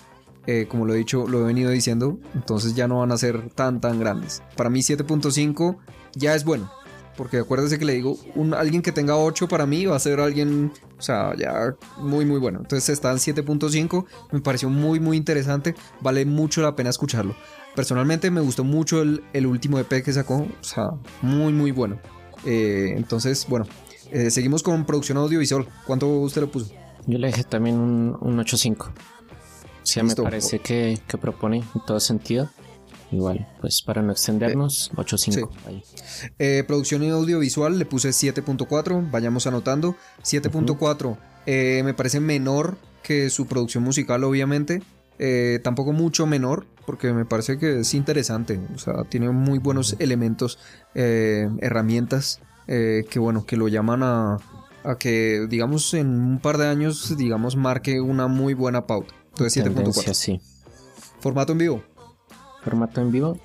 eh, 0.47 0.65
como 0.67 0.85
lo 0.85 0.93
he 0.93 0.97
dicho, 0.97 1.27
lo 1.27 1.41
he 1.41 1.43
venido 1.43 1.69
diciendo, 1.69 2.19
entonces 2.33 2.75
ya 2.75 2.87
no 2.87 2.99
van 2.99 3.11
a 3.11 3.17
ser 3.17 3.49
tan 3.51 3.79
tan 3.79 3.99
grandes. 3.99 4.41
Para 4.55 4.69
mí 4.69 4.81
7.5 4.81 5.77
ya 6.15 6.35
es 6.35 6.43
bueno. 6.43 6.69
Porque 7.15 7.37
acuérdese 7.37 7.79
que 7.79 7.85
le 7.85 7.93
digo, 7.93 8.15
alguien 8.55 8.83
que 8.83 8.91
tenga 8.91 9.17
8 9.17 9.47
para 9.47 9.65
mí 9.65 9.87
va 9.87 9.95
a 9.95 9.99
ser 9.99 10.19
alguien, 10.19 10.71
o 10.99 11.01
sea, 11.01 11.35
ya 11.35 11.75
muy 11.97 12.25
muy 12.25 12.39
bueno. 12.39 12.59
Entonces 12.59 12.89
está 12.89 13.11
en 13.11 13.17
7.5, 13.17 14.05
me 14.31 14.39
pareció 14.41 14.69
muy 14.69 14.99
muy 14.99 15.17
interesante, 15.17 15.73
vale 15.99 16.25
mucho 16.25 16.61
la 16.61 16.75
pena 16.75 16.91
escucharlo. 16.91 17.35
Personalmente 17.75 18.29
me 18.29 18.41
gustó 18.41 18.63
mucho 18.63 19.01
el, 19.01 19.23
el 19.33 19.47
último 19.47 19.79
EP 19.79 20.03
que 20.03 20.13
sacó, 20.13 20.35
o 20.35 20.63
sea, 20.63 20.91
muy 21.23 21.53
muy 21.53 21.71
bueno. 21.71 21.99
Eh, 22.45 22.93
entonces, 22.95 23.45
bueno, 23.47 23.65
eh, 24.11 24.31
seguimos 24.31 24.63
con 24.63 24.85
producción 24.85 25.17
audiovisual. 25.17 25.67
¿Cuánto 25.85 26.07
usted 26.07 26.41
le 26.41 26.47
puso? 26.47 26.71
Yo 27.05 27.17
le 27.17 27.27
dejé 27.27 27.43
también 27.43 27.77
un, 27.77 28.17
un 28.19 28.37
8.5. 28.37 28.87
O 28.87 28.91
sea, 29.83 30.03
Listo. 30.03 30.23
me 30.23 30.29
parece 30.29 30.59
que, 30.59 30.99
que 31.07 31.17
propone 31.17 31.57
en 31.57 31.85
todo 31.85 31.99
sentido. 31.99 32.49
Igual, 33.11 33.47
pues 33.61 33.81
para 33.81 34.01
no 34.01 34.11
extendernos, 34.11 34.91
8.5. 34.95 35.49
ahí. 35.65 35.81
Eh, 36.39 36.63
producción 36.67 37.09
audiovisual 37.09 37.79
le 37.79 37.85
puse 37.85 38.09
7.4, 38.09 39.09
vayamos 39.09 39.47
anotando. 39.47 39.95
7.4 40.23 41.17
eh, 41.45 41.81
me 41.85 41.93
parece 41.93 42.19
menor 42.19 42.77
que 43.03 43.29
su 43.29 43.47
producción 43.47 43.83
musical, 43.83 44.23
obviamente. 44.25 44.83
Eh, 45.19 45.59
tampoco 45.63 45.93
mucho 45.93 46.27
menor, 46.27 46.67
porque 46.87 47.13
me 47.13 47.25
parece 47.25 47.59
que 47.59 47.81
es 47.81 47.93
interesante. 47.93 48.59
O 48.73 48.79
sea, 48.79 49.03
tiene 49.03 49.29
muy 49.29 49.59
buenos 49.59 49.95
elementos, 49.99 50.57
eh, 50.95 51.47
herramientas 51.59 52.39
eh, 52.65 53.05
que, 53.09 53.19
bueno, 53.19 53.45
que 53.45 53.57
lo 53.57 53.67
llaman 53.67 54.01
a, 54.01 54.37
a 54.83 54.97
que, 54.97 55.45
digamos, 55.49 55.93
en 55.93 56.07
un 56.09 56.39
par 56.39 56.57
de 56.57 56.67
años, 56.67 57.15
digamos, 57.17 57.55
marque 57.55 58.01
una 58.01 58.27
muy 58.27 58.55
buena 58.55 58.87
pauta. 58.87 59.13
Entonces, 59.33 59.63
Tendencia, 59.63 60.11
7.4. 60.11 60.13
sí. 60.15 60.41
Formato 61.19 61.51
en 61.51 61.57
vivo. 61.59 61.83
Formato 62.63 63.01
en 63.01 63.11
vivo. 63.11 63.37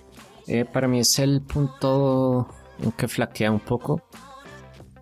eh, 0.46 0.64
para 0.64 0.88
mí 0.88 1.00
es 1.00 1.18
el 1.18 1.42
punto 1.42 2.48
en 2.80 2.92
que 2.92 3.08
flaquea 3.08 3.50
un 3.50 3.60
poco. 3.60 4.00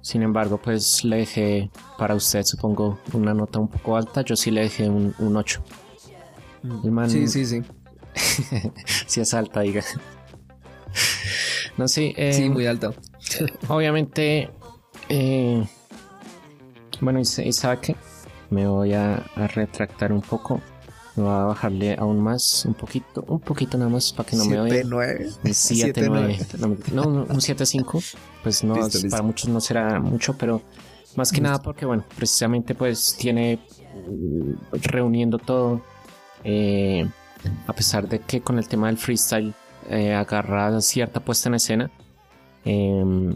Sin 0.03 0.23
embargo, 0.23 0.59
pues 0.63 1.05
le 1.05 1.17
dejé 1.19 1.71
para 1.99 2.15
usted, 2.15 2.43
supongo, 2.45 2.99
una 3.13 3.35
nota 3.35 3.59
un 3.59 3.69
poco 3.69 3.97
alta. 3.97 4.23
Yo 4.23 4.35
sí 4.35 4.51
le 4.51 4.63
dejé 4.63 4.89
un, 4.89 5.15
un 5.19 5.37
8. 5.37 5.63
El 6.85 6.91
man- 6.91 7.09
Sí, 7.11 7.27
sí, 7.29 7.45
sí. 7.45 7.63
Si 9.07 9.21
es 9.21 9.35
alta, 9.35 9.61
diga. 9.61 9.83
No, 11.77 11.89
sí. 11.89 12.15
eh, 12.17 12.33
Sí, 12.33 12.49
muy 12.49 12.67
alta. 12.67 12.93
Obviamente, 13.69 14.51
eh, 15.09 15.65
bueno, 17.01 17.21
que 17.81 17.97
me 18.51 18.67
voy 18.67 18.93
a, 18.95 19.17
a 19.37 19.47
retractar 19.47 20.13
un 20.13 20.21
poco. 20.21 20.61
Me 21.17 21.25
voy 21.25 21.33
a 21.33 21.45
bajarle 21.45 21.97
aún 21.99 22.21
más, 22.21 22.65
un 22.67 22.75
poquito, 22.75 23.23
un 23.27 23.41
poquito 23.41 23.77
nada 23.79 23.91
más 23.91 24.13
para 24.13 24.29
que 24.29 24.37
no 24.37 24.45
me 24.45 24.61
oiga. 24.61 24.77
7.9. 24.77 25.39
Un 25.45 25.55
7, 25.55 26.03
9. 26.09 26.39
No, 26.93 27.05
no, 27.05 27.25
un 27.29 27.41
7, 27.41 27.67
5. 27.67 28.01
Pues 28.43 28.63
no, 28.65 28.75
Listo, 28.77 28.99
listo. 28.99 29.11
para 29.11 29.23
muchos 29.23 29.49
no 29.49 29.61
será 29.61 29.99
mucho, 30.01 30.37
pero 30.39 30.63
más 31.17 31.33
que 31.33 31.41
nada 31.41 31.61
porque, 31.61 31.85
bueno, 31.85 32.05
precisamente 32.17 32.75
pues 32.75 33.17
tiene 33.19 33.59
mm, 34.09 34.53
reuniendo 34.83 35.39
todo. 35.39 35.83
eh, 36.45 37.09
a 37.67 37.73
pesar 37.73 38.09
de 38.09 38.21
que 38.21 38.41
con 38.41 38.59
el 38.59 38.69
tema 38.69 38.89
del 38.89 38.99
freestyle 38.99 39.55
eh, 39.89 40.15
agarra 40.15 40.81
cierta 40.81 41.21
puesta 41.21 41.49
en 41.49 41.55
escena, 41.57 41.91
eh, 42.65 43.35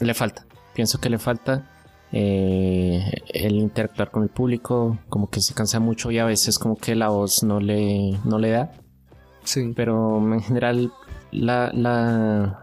le 0.00 0.14
falta. 0.14 0.44
Pienso 0.74 0.98
que 1.00 1.10
le 1.10 1.18
falta 1.18 1.68
eh, 2.12 3.10
el 3.28 3.54
interactuar 3.56 4.10
con 4.10 4.22
el 4.22 4.28
público, 4.30 4.98
como 5.08 5.28
que 5.28 5.40
se 5.40 5.54
cansa 5.54 5.80
mucho 5.80 6.10
y 6.10 6.18
a 6.18 6.24
veces 6.24 6.58
como 6.58 6.76
que 6.76 6.94
la 6.94 7.08
voz 7.08 7.42
no 7.42 7.60
le, 7.60 8.18
no 8.24 8.38
le 8.38 8.50
da 8.50 8.70
Sí. 9.44 9.72
pero 9.74 10.18
en 10.18 10.42
general 10.42 10.92
la, 11.30 11.70
la 11.72 12.62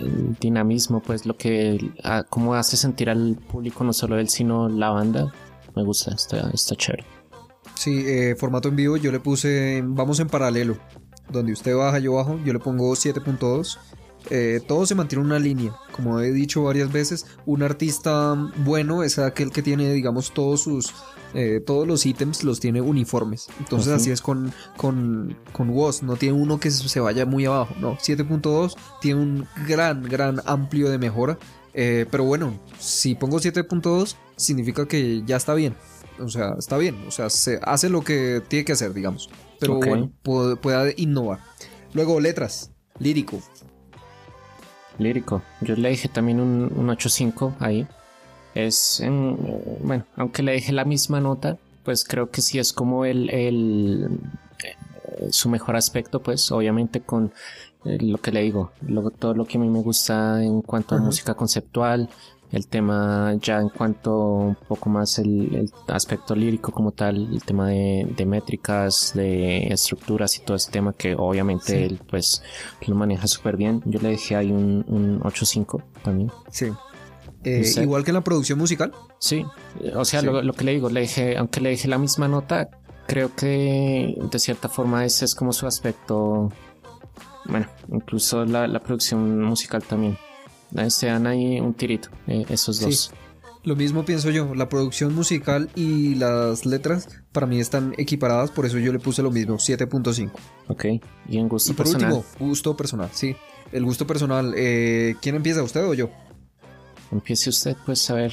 el 0.00 0.36
dinamismo 0.40 1.00
pues 1.00 1.26
lo 1.26 1.36
que 1.36 1.90
a- 2.04 2.24
cómo 2.24 2.54
hace 2.54 2.76
sentir 2.76 3.10
al 3.10 3.36
público 3.50 3.82
no 3.84 3.92
solo 3.92 4.18
él 4.18 4.28
sino 4.28 4.68
la 4.68 4.90
banda 4.90 5.32
me 5.74 5.82
gusta 5.82 6.14
está, 6.14 6.50
está 6.52 6.76
chévere 6.76 7.04
Sí, 7.82 8.04
eh, 8.06 8.36
formato 8.38 8.68
en 8.68 8.76
vivo 8.76 8.96
yo 8.96 9.10
le 9.10 9.18
puse, 9.18 9.82
vamos 9.84 10.20
en 10.20 10.28
paralelo, 10.28 10.78
donde 11.28 11.52
usted 11.52 11.74
baja, 11.74 11.98
yo 11.98 12.12
bajo, 12.12 12.38
yo 12.44 12.52
le 12.52 12.60
pongo 12.60 12.92
7.2. 12.92 13.76
Eh, 14.30 14.60
todo 14.68 14.86
se 14.86 14.94
mantiene 14.94 15.22
en 15.22 15.26
una 15.26 15.40
línea, 15.40 15.74
como 15.90 16.20
he 16.20 16.30
dicho 16.30 16.62
varias 16.62 16.92
veces, 16.92 17.26
un 17.44 17.64
artista 17.64 18.34
bueno 18.58 19.02
es 19.02 19.18
aquel 19.18 19.50
que 19.50 19.62
tiene, 19.62 19.92
digamos, 19.92 20.32
todos 20.32 20.60
sus, 20.60 20.94
eh, 21.34 21.60
todos 21.66 21.88
los 21.88 22.06
ítems 22.06 22.44
los 22.44 22.60
tiene 22.60 22.80
uniformes. 22.80 23.48
Entonces 23.58 23.92
así 23.92 24.12
es 24.12 24.20
con, 24.20 24.52
con, 24.76 25.36
con 25.50 25.70
Woz, 25.70 26.04
no 26.04 26.14
tiene 26.14 26.38
uno 26.38 26.60
que 26.60 26.70
se 26.70 27.00
vaya 27.00 27.26
muy 27.26 27.46
abajo, 27.46 27.74
no, 27.80 27.96
7.2 27.96 28.76
tiene 29.00 29.20
un 29.20 29.48
gran, 29.66 30.04
gran 30.04 30.40
amplio 30.46 30.88
de 30.88 30.98
mejora. 30.98 31.36
Eh, 31.74 32.06
pero 32.12 32.22
bueno, 32.22 32.60
si 32.78 33.16
pongo 33.16 33.40
7.2 33.40 34.14
significa 34.36 34.86
que 34.86 35.24
ya 35.26 35.36
está 35.36 35.54
bien. 35.54 35.74
O 36.20 36.28
sea, 36.28 36.54
está 36.58 36.76
bien. 36.78 37.04
O 37.06 37.10
sea, 37.10 37.30
se 37.30 37.58
hace 37.62 37.88
lo 37.88 38.02
que 38.02 38.42
tiene 38.48 38.64
que 38.64 38.72
hacer, 38.72 38.92
digamos. 38.94 39.28
Pero 39.58 39.76
bueno, 39.76 40.10
puede, 40.22 40.56
puede 40.56 40.94
innovar. 40.96 41.38
Luego, 41.94 42.20
letras. 42.20 42.70
Lírico. 42.98 43.40
lírico 44.98 45.42
yo 45.62 45.74
le 45.74 45.88
dije 45.90 46.08
también 46.08 46.38
un, 46.40 46.70
un 46.76 46.88
8.5 46.88 47.54
ahí 47.58 47.86
es 48.54 49.00
en- 49.00 49.36
bueno 49.82 50.04
aunque 50.16 50.42
le 50.42 50.52
dejé 50.52 50.72
la 50.72 50.84
misma 50.84 51.20
nota 51.20 51.56
pues 51.84 52.04
creo 52.04 52.30
que 52.30 52.42
sí 52.42 52.58
es 52.58 52.72
como 52.72 53.04
el, 53.04 53.30
el 53.30 54.08
eh, 54.62 55.28
su 55.30 55.48
mejor 55.48 55.74
aspecto, 55.74 56.20
pues 56.22 56.52
obviamente 56.52 57.00
con 57.00 57.32
eh, 57.84 57.98
lo 58.00 58.18
que 58.18 58.30
le 58.30 58.42
digo, 58.42 58.70
todo 59.18 59.34
lo 59.34 59.44
que 59.46 59.56
a 59.58 59.60
mí 59.60 59.68
me 59.68 59.80
gusta 59.80 60.44
en 60.44 60.62
cuanto 60.62 60.94
a 60.94 60.98
música 60.98 61.34
conceptual, 61.34 62.08
el 62.52 62.66
tema 62.66 63.34
ya 63.40 63.58
en 63.58 63.70
cuanto 63.70 64.14
un 64.14 64.54
poco 64.54 64.90
más 64.90 65.18
el, 65.18 65.72
aspecto 65.88 66.36
lírico 66.36 66.70
como 66.70 66.92
tal, 66.92 67.32
el 67.32 67.42
tema 67.42 67.68
de, 67.68 68.24
métricas, 68.26 69.12
de 69.14 69.68
estructuras 69.68 70.36
y 70.36 70.42
todo 70.42 70.56
ese 70.56 70.70
tema 70.70 70.92
que 70.92 71.14
obviamente 71.14 71.84
él 71.84 71.98
pues 72.08 72.42
lo 72.86 72.94
maneja 72.94 73.26
súper 73.26 73.56
bien. 73.56 73.82
Yo 73.86 74.00
le 74.00 74.10
dejé 74.10 74.36
ahí 74.36 74.52
un, 74.52 74.84
un 74.86 75.20
8.5 75.20 75.82
también. 76.04 76.30
Sí. 76.50 76.70
Eh, 77.44 77.64
igual 77.80 78.04
que 78.04 78.10
en 78.10 78.16
la 78.16 78.24
producción 78.24 78.58
musical. 78.58 78.92
Sí, 79.18 79.44
o 79.94 80.04
sea, 80.04 80.20
lo, 80.22 80.52
que 80.52 80.64
le 80.64 80.72
digo, 80.72 80.90
le 80.90 81.00
dije, 81.00 81.38
aunque 81.38 81.60
le 81.60 81.70
dije 81.70 81.88
la 81.88 81.98
misma 81.98 82.28
nota, 82.28 82.68
creo 83.06 83.34
que 83.34 84.14
de 84.30 84.38
cierta 84.38 84.68
forma 84.68 85.04
ese 85.04 85.24
es 85.24 85.34
como 85.34 85.52
su 85.52 85.66
aspecto. 85.66 86.52
Bueno, 87.46 87.66
incluso 87.90 88.44
la, 88.44 88.68
la 88.68 88.78
producción 88.78 89.42
musical 89.42 89.82
también 89.82 90.16
se 90.88 91.06
dan 91.06 91.26
ahí 91.26 91.60
un 91.60 91.74
tirito, 91.74 92.08
eh, 92.26 92.44
esos 92.48 92.80
dos. 92.80 93.12
Lo 93.64 93.76
mismo 93.76 94.04
pienso 94.04 94.30
yo, 94.30 94.54
la 94.56 94.68
producción 94.68 95.14
musical 95.14 95.70
y 95.76 96.16
las 96.16 96.66
letras 96.66 97.08
para 97.30 97.46
mí 97.46 97.60
están 97.60 97.94
equiparadas, 97.96 98.50
por 98.50 98.66
eso 98.66 98.78
yo 98.78 98.92
le 98.92 98.98
puse 98.98 99.22
lo 99.22 99.30
mismo, 99.30 99.56
7.5. 99.56 100.32
Ok, 100.66 100.84
y 101.28 101.38
en 101.38 101.48
gusto 101.48 101.70
y 101.70 101.74
por 101.74 101.86
último, 101.86 102.24
gusto 102.40 102.76
personal, 102.76 103.10
sí. 103.12 103.36
El 103.70 103.84
gusto 103.84 104.06
personal, 104.06 104.52
eh, 104.56 105.14
¿quién 105.22 105.36
empieza, 105.36 105.62
usted 105.62 105.84
o 105.86 105.94
yo? 105.94 106.10
Empiece 107.12 107.50
usted, 107.50 107.76
pues 107.86 108.10
a 108.10 108.14
ver. 108.14 108.32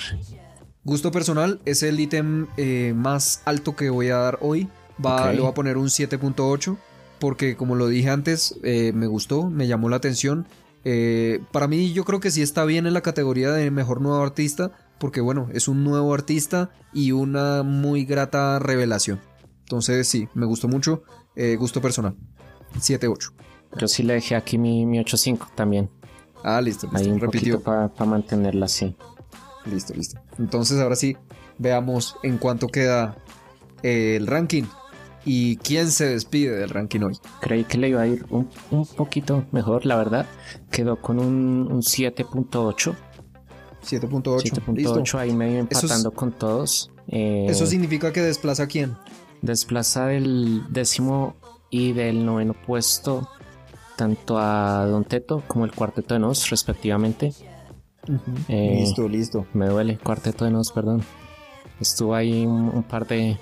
Gusto 0.84 1.12
personal 1.12 1.60
es 1.66 1.84
el 1.84 2.00
ítem 2.00 2.48
eh, 2.58 2.94
más 2.96 3.44
alto 3.46 3.76
que 3.76 3.90
voy 3.90 4.10
a 4.10 4.18
dar 4.18 4.40
hoy. 4.42 4.68
Va, 5.06 5.32
Le 5.32 5.40
voy 5.40 5.50
a 5.50 5.54
poner 5.54 5.78
un 5.78 5.88
7.8 5.88 6.76
porque 7.20 7.56
como 7.56 7.76
lo 7.76 7.88
dije 7.88 8.10
antes, 8.10 8.56
me 8.64 9.08
gustó, 9.08 9.50
me 9.50 9.68
llamó 9.68 9.90
la 9.90 9.98
atención 9.98 10.48
eh, 10.84 11.42
para 11.52 11.68
mí 11.68 11.92
yo 11.94 12.06
creo 12.06 12.20
que 12.20 12.32
sí 12.32 12.42
está 12.42 12.66
bien 12.66 12.88
en 12.88 12.94
la 12.94 13.02
categoría 13.02 13.52
de 13.52 13.72
mejor 13.72 14.02
nuevo 14.02 14.22
artista, 14.22 14.72
porque 15.00 15.22
bueno, 15.22 15.50
es 15.54 15.68
un 15.68 15.84
nuevo 15.84 16.14
artista 16.14 16.72
y 16.94 17.12
una 17.12 17.64
muy 17.64 18.06
grata 18.06 18.60
revelación. 18.60 19.20
Entonces 19.62 20.08
sí, 20.08 20.28
me 20.34 20.46
gustó 20.46 20.68
mucho, 20.68 21.04
eh, 21.36 21.56
gusto 21.56 21.82
personal. 21.82 22.16
7-8. 22.78 23.32
Yo 23.78 23.88
sí 23.88 24.04
le 24.04 24.14
dejé 24.14 24.36
aquí 24.36 24.58
mi, 24.58 24.86
mi 24.86 25.00
8-5 25.00 25.50
también. 25.56 25.90
Ah, 26.44 26.62
listo, 26.62 26.88
listo. 26.88 26.98
Ahí 26.98 27.12
un 27.12 27.20
repitió. 27.20 27.62
Para 27.62 27.92
mantenerla 28.06 28.66
así. 28.66 28.96
Listo, 29.66 29.94
listo. 29.94 30.20
Entonces 30.38 30.80
ahora 30.80 30.96
sí, 30.96 31.18
veamos 31.58 32.16
en 32.24 32.38
cuánto 32.38 32.68
queda 32.68 33.18
eh, 33.84 34.16
el 34.16 34.28
ranking. 34.28 34.64
¿Y 35.26 35.58
quién 35.58 35.92
se 35.92 36.08
despide 36.08 36.56
del 36.56 36.70
ranking 36.70 37.02
hoy? 37.02 37.18
Creí 37.42 37.64
que 37.64 37.78
le 37.78 37.90
iba 37.90 38.02
a 38.02 38.08
ir 38.08 38.26
un, 38.30 38.48
poquito 38.96 39.46
mejor, 39.52 39.86
la 39.86 39.96
verdad. 39.96 40.26
Quedó 40.72 41.02
con 41.02 41.20
un, 41.20 41.68
7.8. 41.82 42.96
7.8. 43.84 44.64
7.8 44.66 45.20
ahí 45.20 45.34
medio 45.34 45.60
empatando 45.60 46.12
con 46.12 46.32
todos. 46.32 46.92
Eh, 47.08 47.48
¿Eso 47.50 47.66
significa 47.66 48.14
que 48.14 48.22
desplaza 48.22 48.64
a 48.64 48.68
quién? 48.68 48.96
Desplaza 49.42 50.08
del 50.08 50.64
décimo 50.70 51.36
y 51.70 51.94
del 51.94 52.26
noveno 52.26 52.54
puesto 52.54 53.30
tanto 54.00 54.38
a 54.40 54.86
Don 54.86 55.04
Teto 55.04 55.44
como 55.46 55.66
el 55.66 55.74
cuarteto 55.74 56.14
de 56.14 56.22
Nos, 56.22 56.50
respectivamente. 56.50 57.34
Eh, 58.48 58.78
listo, 58.80 59.10
listo. 59.10 59.46
Me 59.54 59.68
duele, 59.68 59.98
cuarteto 59.98 60.46
de 60.46 60.52
Nos, 60.52 60.72
perdón. 60.72 61.04
Estuvo 61.80 62.14
ahí 62.14 62.46
un, 62.46 62.84
par 62.84 63.08
de, 63.08 63.38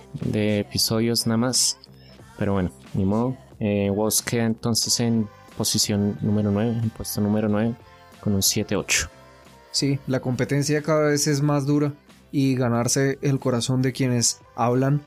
episodios 0.60 1.26
nada 1.26 1.38
más. 1.38 1.78
Pero 2.38 2.54
bueno, 2.54 2.72
ni 2.94 3.06
modo. 3.06 3.38
Eh, 3.60 3.90
Woz 3.90 4.22
queda 4.22 4.46
entonces 4.46 5.00
en 5.00 5.28
posición 5.58 6.18
número 6.22 6.52
9, 6.52 6.80
en 6.84 6.90
puesto 6.92 7.20
número 7.20 7.50
9, 7.50 7.76
con 8.22 8.34
un 8.34 8.42
7-8. 8.42 9.10
Sí, 9.72 10.00
la 10.08 10.20
competencia 10.20 10.82
cada 10.84 11.10
vez 11.10 11.28
es 11.28 11.42
más 11.42 11.66
dura 11.66 11.94
y 12.32 12.56
ganarse 12.56 13.18
el 13.22 13.40
corazón 13.40 13.82
de 13.82 13.94
quienes 13.94 14.42
hablan, 14.56 15.04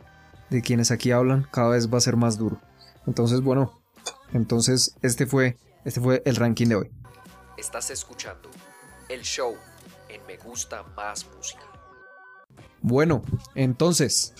de 0.51 0.63
quienes 0.63 0.91
aquí 0.91 1.13
hablan, 1.13 1.47
cada 1.51 1.71
vez 1.71 1.93
va 1.93 1.99
a 1.99 2.01
ser 2.01 2.17
más 2.17 2.37
duro. 2.37 2.61
Entonces, 3.07 3.41
bueno, 3.41 3.81
entonces 4.33 4.97
este 5.03 5.27
fue, 5.27 5.57
este 5.85 6.01
fue 6.01 6.23
el 6.25 6.37
ranking 6.37 6.67
de 6.67 6.77
hoy. 6.77 6.91
Estás 7.57 7.91
escuchando 7.91 8.51
el 9.09 9.23
show 9.23 9.55
en 10.09 10.25
Me 10.27 10.37
Gusta 10.37 10.83
Más 10.97 11.27
Música. 11.37 11.70
Bueno, 12.83 13.23
entonces, 13.55 14.35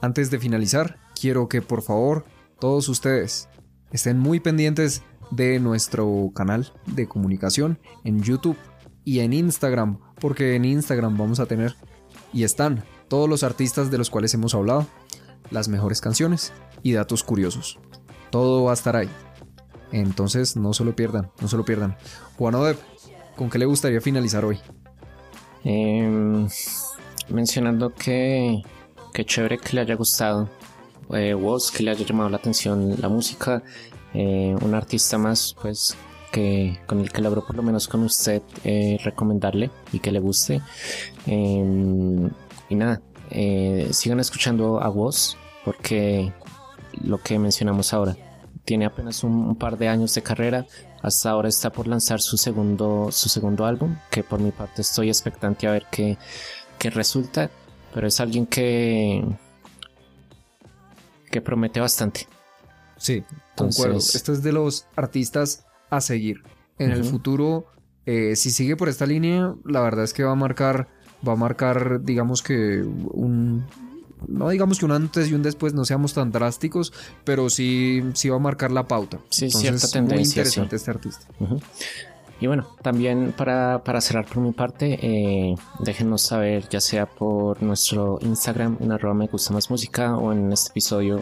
antes 0.00 0.30
de 0.30 0.38
finalizar, 0.38 0.98
quiero 1.18 1.48
que 1.48 1.60
por 1.60 1.82
favor 1.82 2.24
todos 2.58 2.88
ustedes 2.88 3.48
estén 3.92 4.18
muy 4.18 4.40
pendientes 4.40 5.02
de 5.30 5.60
nuestro 5.60 6.32
canal 6.34 6.72
de 6.86 7.06
comunicación 7.06 7.78
en 8.04 8.22
YouTube 8.22 8.56
y 9.04 9.20
en 9.20 9.32
Instagram, 9.32 9.98
porque 10.20 10.56
en 10.56 10.64
Instagram 10.64 11.16
vamos 11.16 11.40
a 11.40 11.46
tener 11.46 11.76
y 12.32 12.44
están 12.44 12.84
todos 13.08 13.28
los 13.28 13.42
artistas 13.42 13.90
de 13.90 13.98
los 13.98 14.08
cuales 14.08 14.32
hemos 14.34 14.54
hablado, 14.54 14.86
las 15.50 15.68
mejores 15.68 16.00
canciones 16.00 16.52
y 16.82 16.92
datos 16.92 17.22
curiosos. 17.22 17.78
Todo 18.30 18.64
va 18.64 18.70
a 18.70 18.74
estar 18.74 18.96
ahí. 18.96 19.10
Entonces 19.92 20.56
no 20.56 20.72
se 20.72 20.84
lo 20.84 20.94
pierdan, 20.94 21.30
no 21.40 21.48
se 21.48 21.56
lo 21.56 21.64
pierdan. 21.64 21.96
Juan 22.38 22.54
Odeb, 22.54 22.78
¿con 23.36 23.50
qué 23.50 23.58
le 23.58 23.66
gustaría 23.66 24.00
finalizar 24.00 24.44
hoy? 24.44 24.60
Eh, 25.64 26.46
mencionando 27.30 27.94
que, 27.94 28.62
que 29.12 29.24
chévere 29.24 29.58
que 29.58 29.74
le 29.74 29.82
haya 29.82 29.94
gustado 29.94 30.48
eh, 31.12 31.36
que 31.76 31.82
le 31.82 31.90
haya 31.90 32.04
llamado 32.04 32.30
la 32.30 32.36
atención 32.36 32.96
la 33.00 33.08
música, 33.08 33.62
eh, 34.14 34.54
un 34.60 34.74
artista 34.74 35.18
más, 35.18 35.54
pues 35.60 35.96
que 36.30 36.78
con 36.86 37.00
el 37.00 37.10
que 37.10 37.22
logro 37.22 37.44
por 37.44 37.56
lo 37.56 37.62
menos 37.62 37.88
con 37.88 38.02
usted 38.04 38.42
eh, 38.64 38.98
recomendarle 39.02 39.70
y 39.92 39.98
que 39.98 40.12
le 40.12 40.20
guste. 40.20 40.62
Em, 41.26 42.30
y 42.68 42.74
nada, 42.74 43.02
eh, 43.30 43.88
sigan 43.92 44.20
escuchando 44.20 44.80
a 44.80 44.88
Woz 44.88 45.36
porque 45.64 46.32
lo 47.02 47.18
que 47.18 47.38
mencionamos 47.38 47.92
ahora 47.92 48.16
tiene 48.64 48.84
apenas 48.86 49.24
un, 49.24 49.56
par 49.56 49.78
de 49.78 49.88
años 49.88 50.14
de 50.14 50.22
carrera. 50.22 50.66
Hasta 51.02 51.30
ahora 51.30 51.48
está 51.48 51.70
por 51.70 51.88
lanzar 51.88 52.20
su 52.20 52.36
segundo, 52.36 53.08
su 53.10 53.28
segundo 53.28 53.64
álbum, 53.64 53.96
que 54.10 54.22
por 54.22 54.38
mi 54.38 54.50
parte 54.50 54.82
estoy 54.82 55.08
expectante 55.08 55.66
a 55.66 55.72
ver 55.72 55.86
qué, 55.90 56.18
que 56.80 56.88
resulta, 56.90 57.50
pero 57.94 58.08
es 58.08 58.18
alguien 58.20 58.46
que 58.46 59.22
que 61.30 61.40
promete 61.40 61.78
bastante. 61.78 62.26
Sí, 62.96 63.22
concuerdo. 63.54 63.98
Este 63.98 64.32
es 64.32 64.42
de 64.42 64.50
los 64.50 64.86
artistas 64.96 65.64
a 65.90 66.00
seguir. 66.00 66.42
En 66.78 66.90
el 66.90 67.04
futuro, 67.04 67.66
eh, 68.06 68.34
si 68.34 68.50
sigue 68.50 68.74
por 68.74 68.88
esta 68.88 69.04
línea, 69.04 69.54
la 69.64 69.82
verdad 69.82 70.04
es 70.04 70.14
que 70.14 70.24
va 70.24 70.32
a 70.32 70.34
marcar, 70.34 70.88
va 71.26 71.34
a 71.34 71.36
marcar, 71.36 72.02
digamos 72.02 72.42
que 72.42 72.82
un, 72.82 73.66
no 74.26 74.48
digamos 74.48 74.78
que 74.78 74.86
un 74.86 74.92
antes 74.92 75.28
y 75.28 75.34
un 75.34 75.42
después 75.42 75.74
no 75.74 75.84
seamos 75.84 76.14
tan 76.14 76.32
drásticos, 76.32 76.94
pero 77.24 77.50
sí, 77.50 78.02
sí 78.14 78.30
va 78.30 78.36
a 78.36 78.40
marcar 78.40 78.70
la 78.70 78.88
pauta. 78.88 79.20
Sí, 79.28 79.50
cierta 79.50 79.88
tendencia. 79.88 80.16
Muy 80.16 80.22
interesante 80.22 80.76
este 80.76 80.90
artista. 80.90 81.26
Y 82.40 82.46
bueno, 82.46 82.66
también 82.80 83.34
para, 83.36 84.00
cerrar 84.00 84.24
por 84.24 84.38
mi 84.38 84.52
parte, 84.52 84.98
eh, 85.02 85.54
déjenos 85.78 86.22
saber 86.22 86.66
ya 86.70 86.80
sea 86.80 87.04
por 87.04 87.62
nuestro 87.62 88.18
Instagram 88.22 88.78
en 88.80 88.92
arroba 88.92 89.14
me 89.14 89.26
gusta 89.26 89.52
más 89.52 89.70
música 89.70 90.16
o 90.16 90.32
en 90.32 90.50
este 90.50 90.70
episodio 90.70 91.20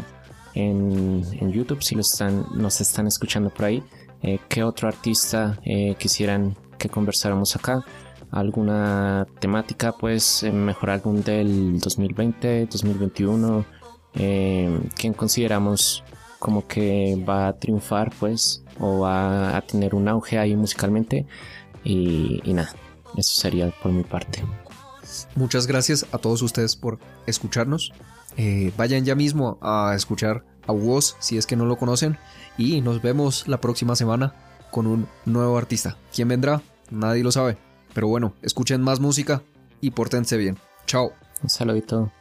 en, 0.54 1.24
YouTube 1.52 1.82
si 1.82 1.96
lo 1.96 2.02
están, 2.02 2.46
nos 2.54 2.80
están 2.80 3.08
escuchando 3.08 3.50
por 3.50 3.64
ahí, 3.64 3.82
eh, 4.22 4.38
qué 4.48 4.62
otro 4.62 4.86
artista 4.86 5.58
eh, 5.64 5.96
quisieran 5.98 6.56
que 6.78 6.88
conversáramos 6.88 7.56
acá, 7.56 7.84
alguna 8.30 9.26
temática, 9.40 9.92
pues 9.98 10.44
mejor 10.44 10.90
álbum 10.90 11.20
del 11.22 11.80
2020, 11.80 12.66
2021, 12.66 13.64
quién 14.12 15.12
consideramos 15.16 16.04
como 16.38 16.66
que 16.66 17.22
va 17.28 17.48
a 17.48 17.52
triunfar 17.58 18.12
pues 18.18 18.64
o 18.80 19.00
va 19.00 19.56
a 19.56 19.60
tener 19.62 19.94
un 19.94 20.08
auge 20.08 20.38
ahí 20.38 20.56
musicalmente 20.56 21.26
y, 21.84 22.40
nada, 22.46 22.74
eso 23.16 23.40
sería 23.40 23.70
por 23.82 23.92
mi 23.92 24.04
parte. 24.04 24.44
Muchas 25.34 25.66
gracias 25.66 26.06
a 26.12 26.18
todos 26.18 26.42
ustedes 26.42 26.76
por 26.76 26.98
escucharnos. 27.26 27.92
Eh, 28.36 28.72
vayan 28.76 29.04
ya 29.04 29.14
mismo 29.14 29.58
a 29.62 29.92
escuchar 29.96 30.44
a 30.66 30.72
Woz 30.72 31.16
si 31.18 31.38
es 31.38 31.46
que 31.46 31.56
no 31.56 31.64
lo 31.64 31.76
conocen 31.76 32.18
y 32.56 32.80
nos 32.80 33.02
vemos 33.02 33.48
la 33.48 33.60
próxima 33.60 33.96
semana 33.96 34.34
con 34.70 34.86
un 34.86 35.08
nuevo 35.24 35.56
artista. 35.56 35.96
¿Quién 36.14 36.28
vendrá? 36.28 36.62
Nadie 36.90 37.24
lo 37.24 37.32
sabe. 37.32 37.56
Pero 37.94 38.08
bueno, 38.08 38.34
escuchen 38.42 38.82
más 38.82 39.00
música 39.00 39.42
y 39.80 39.90
pórtense 39.90 40.36
bien. 40.36 40.58
Chao. 40.86 41.12
Un 41.42 41.48
saludito. 41.48 42.12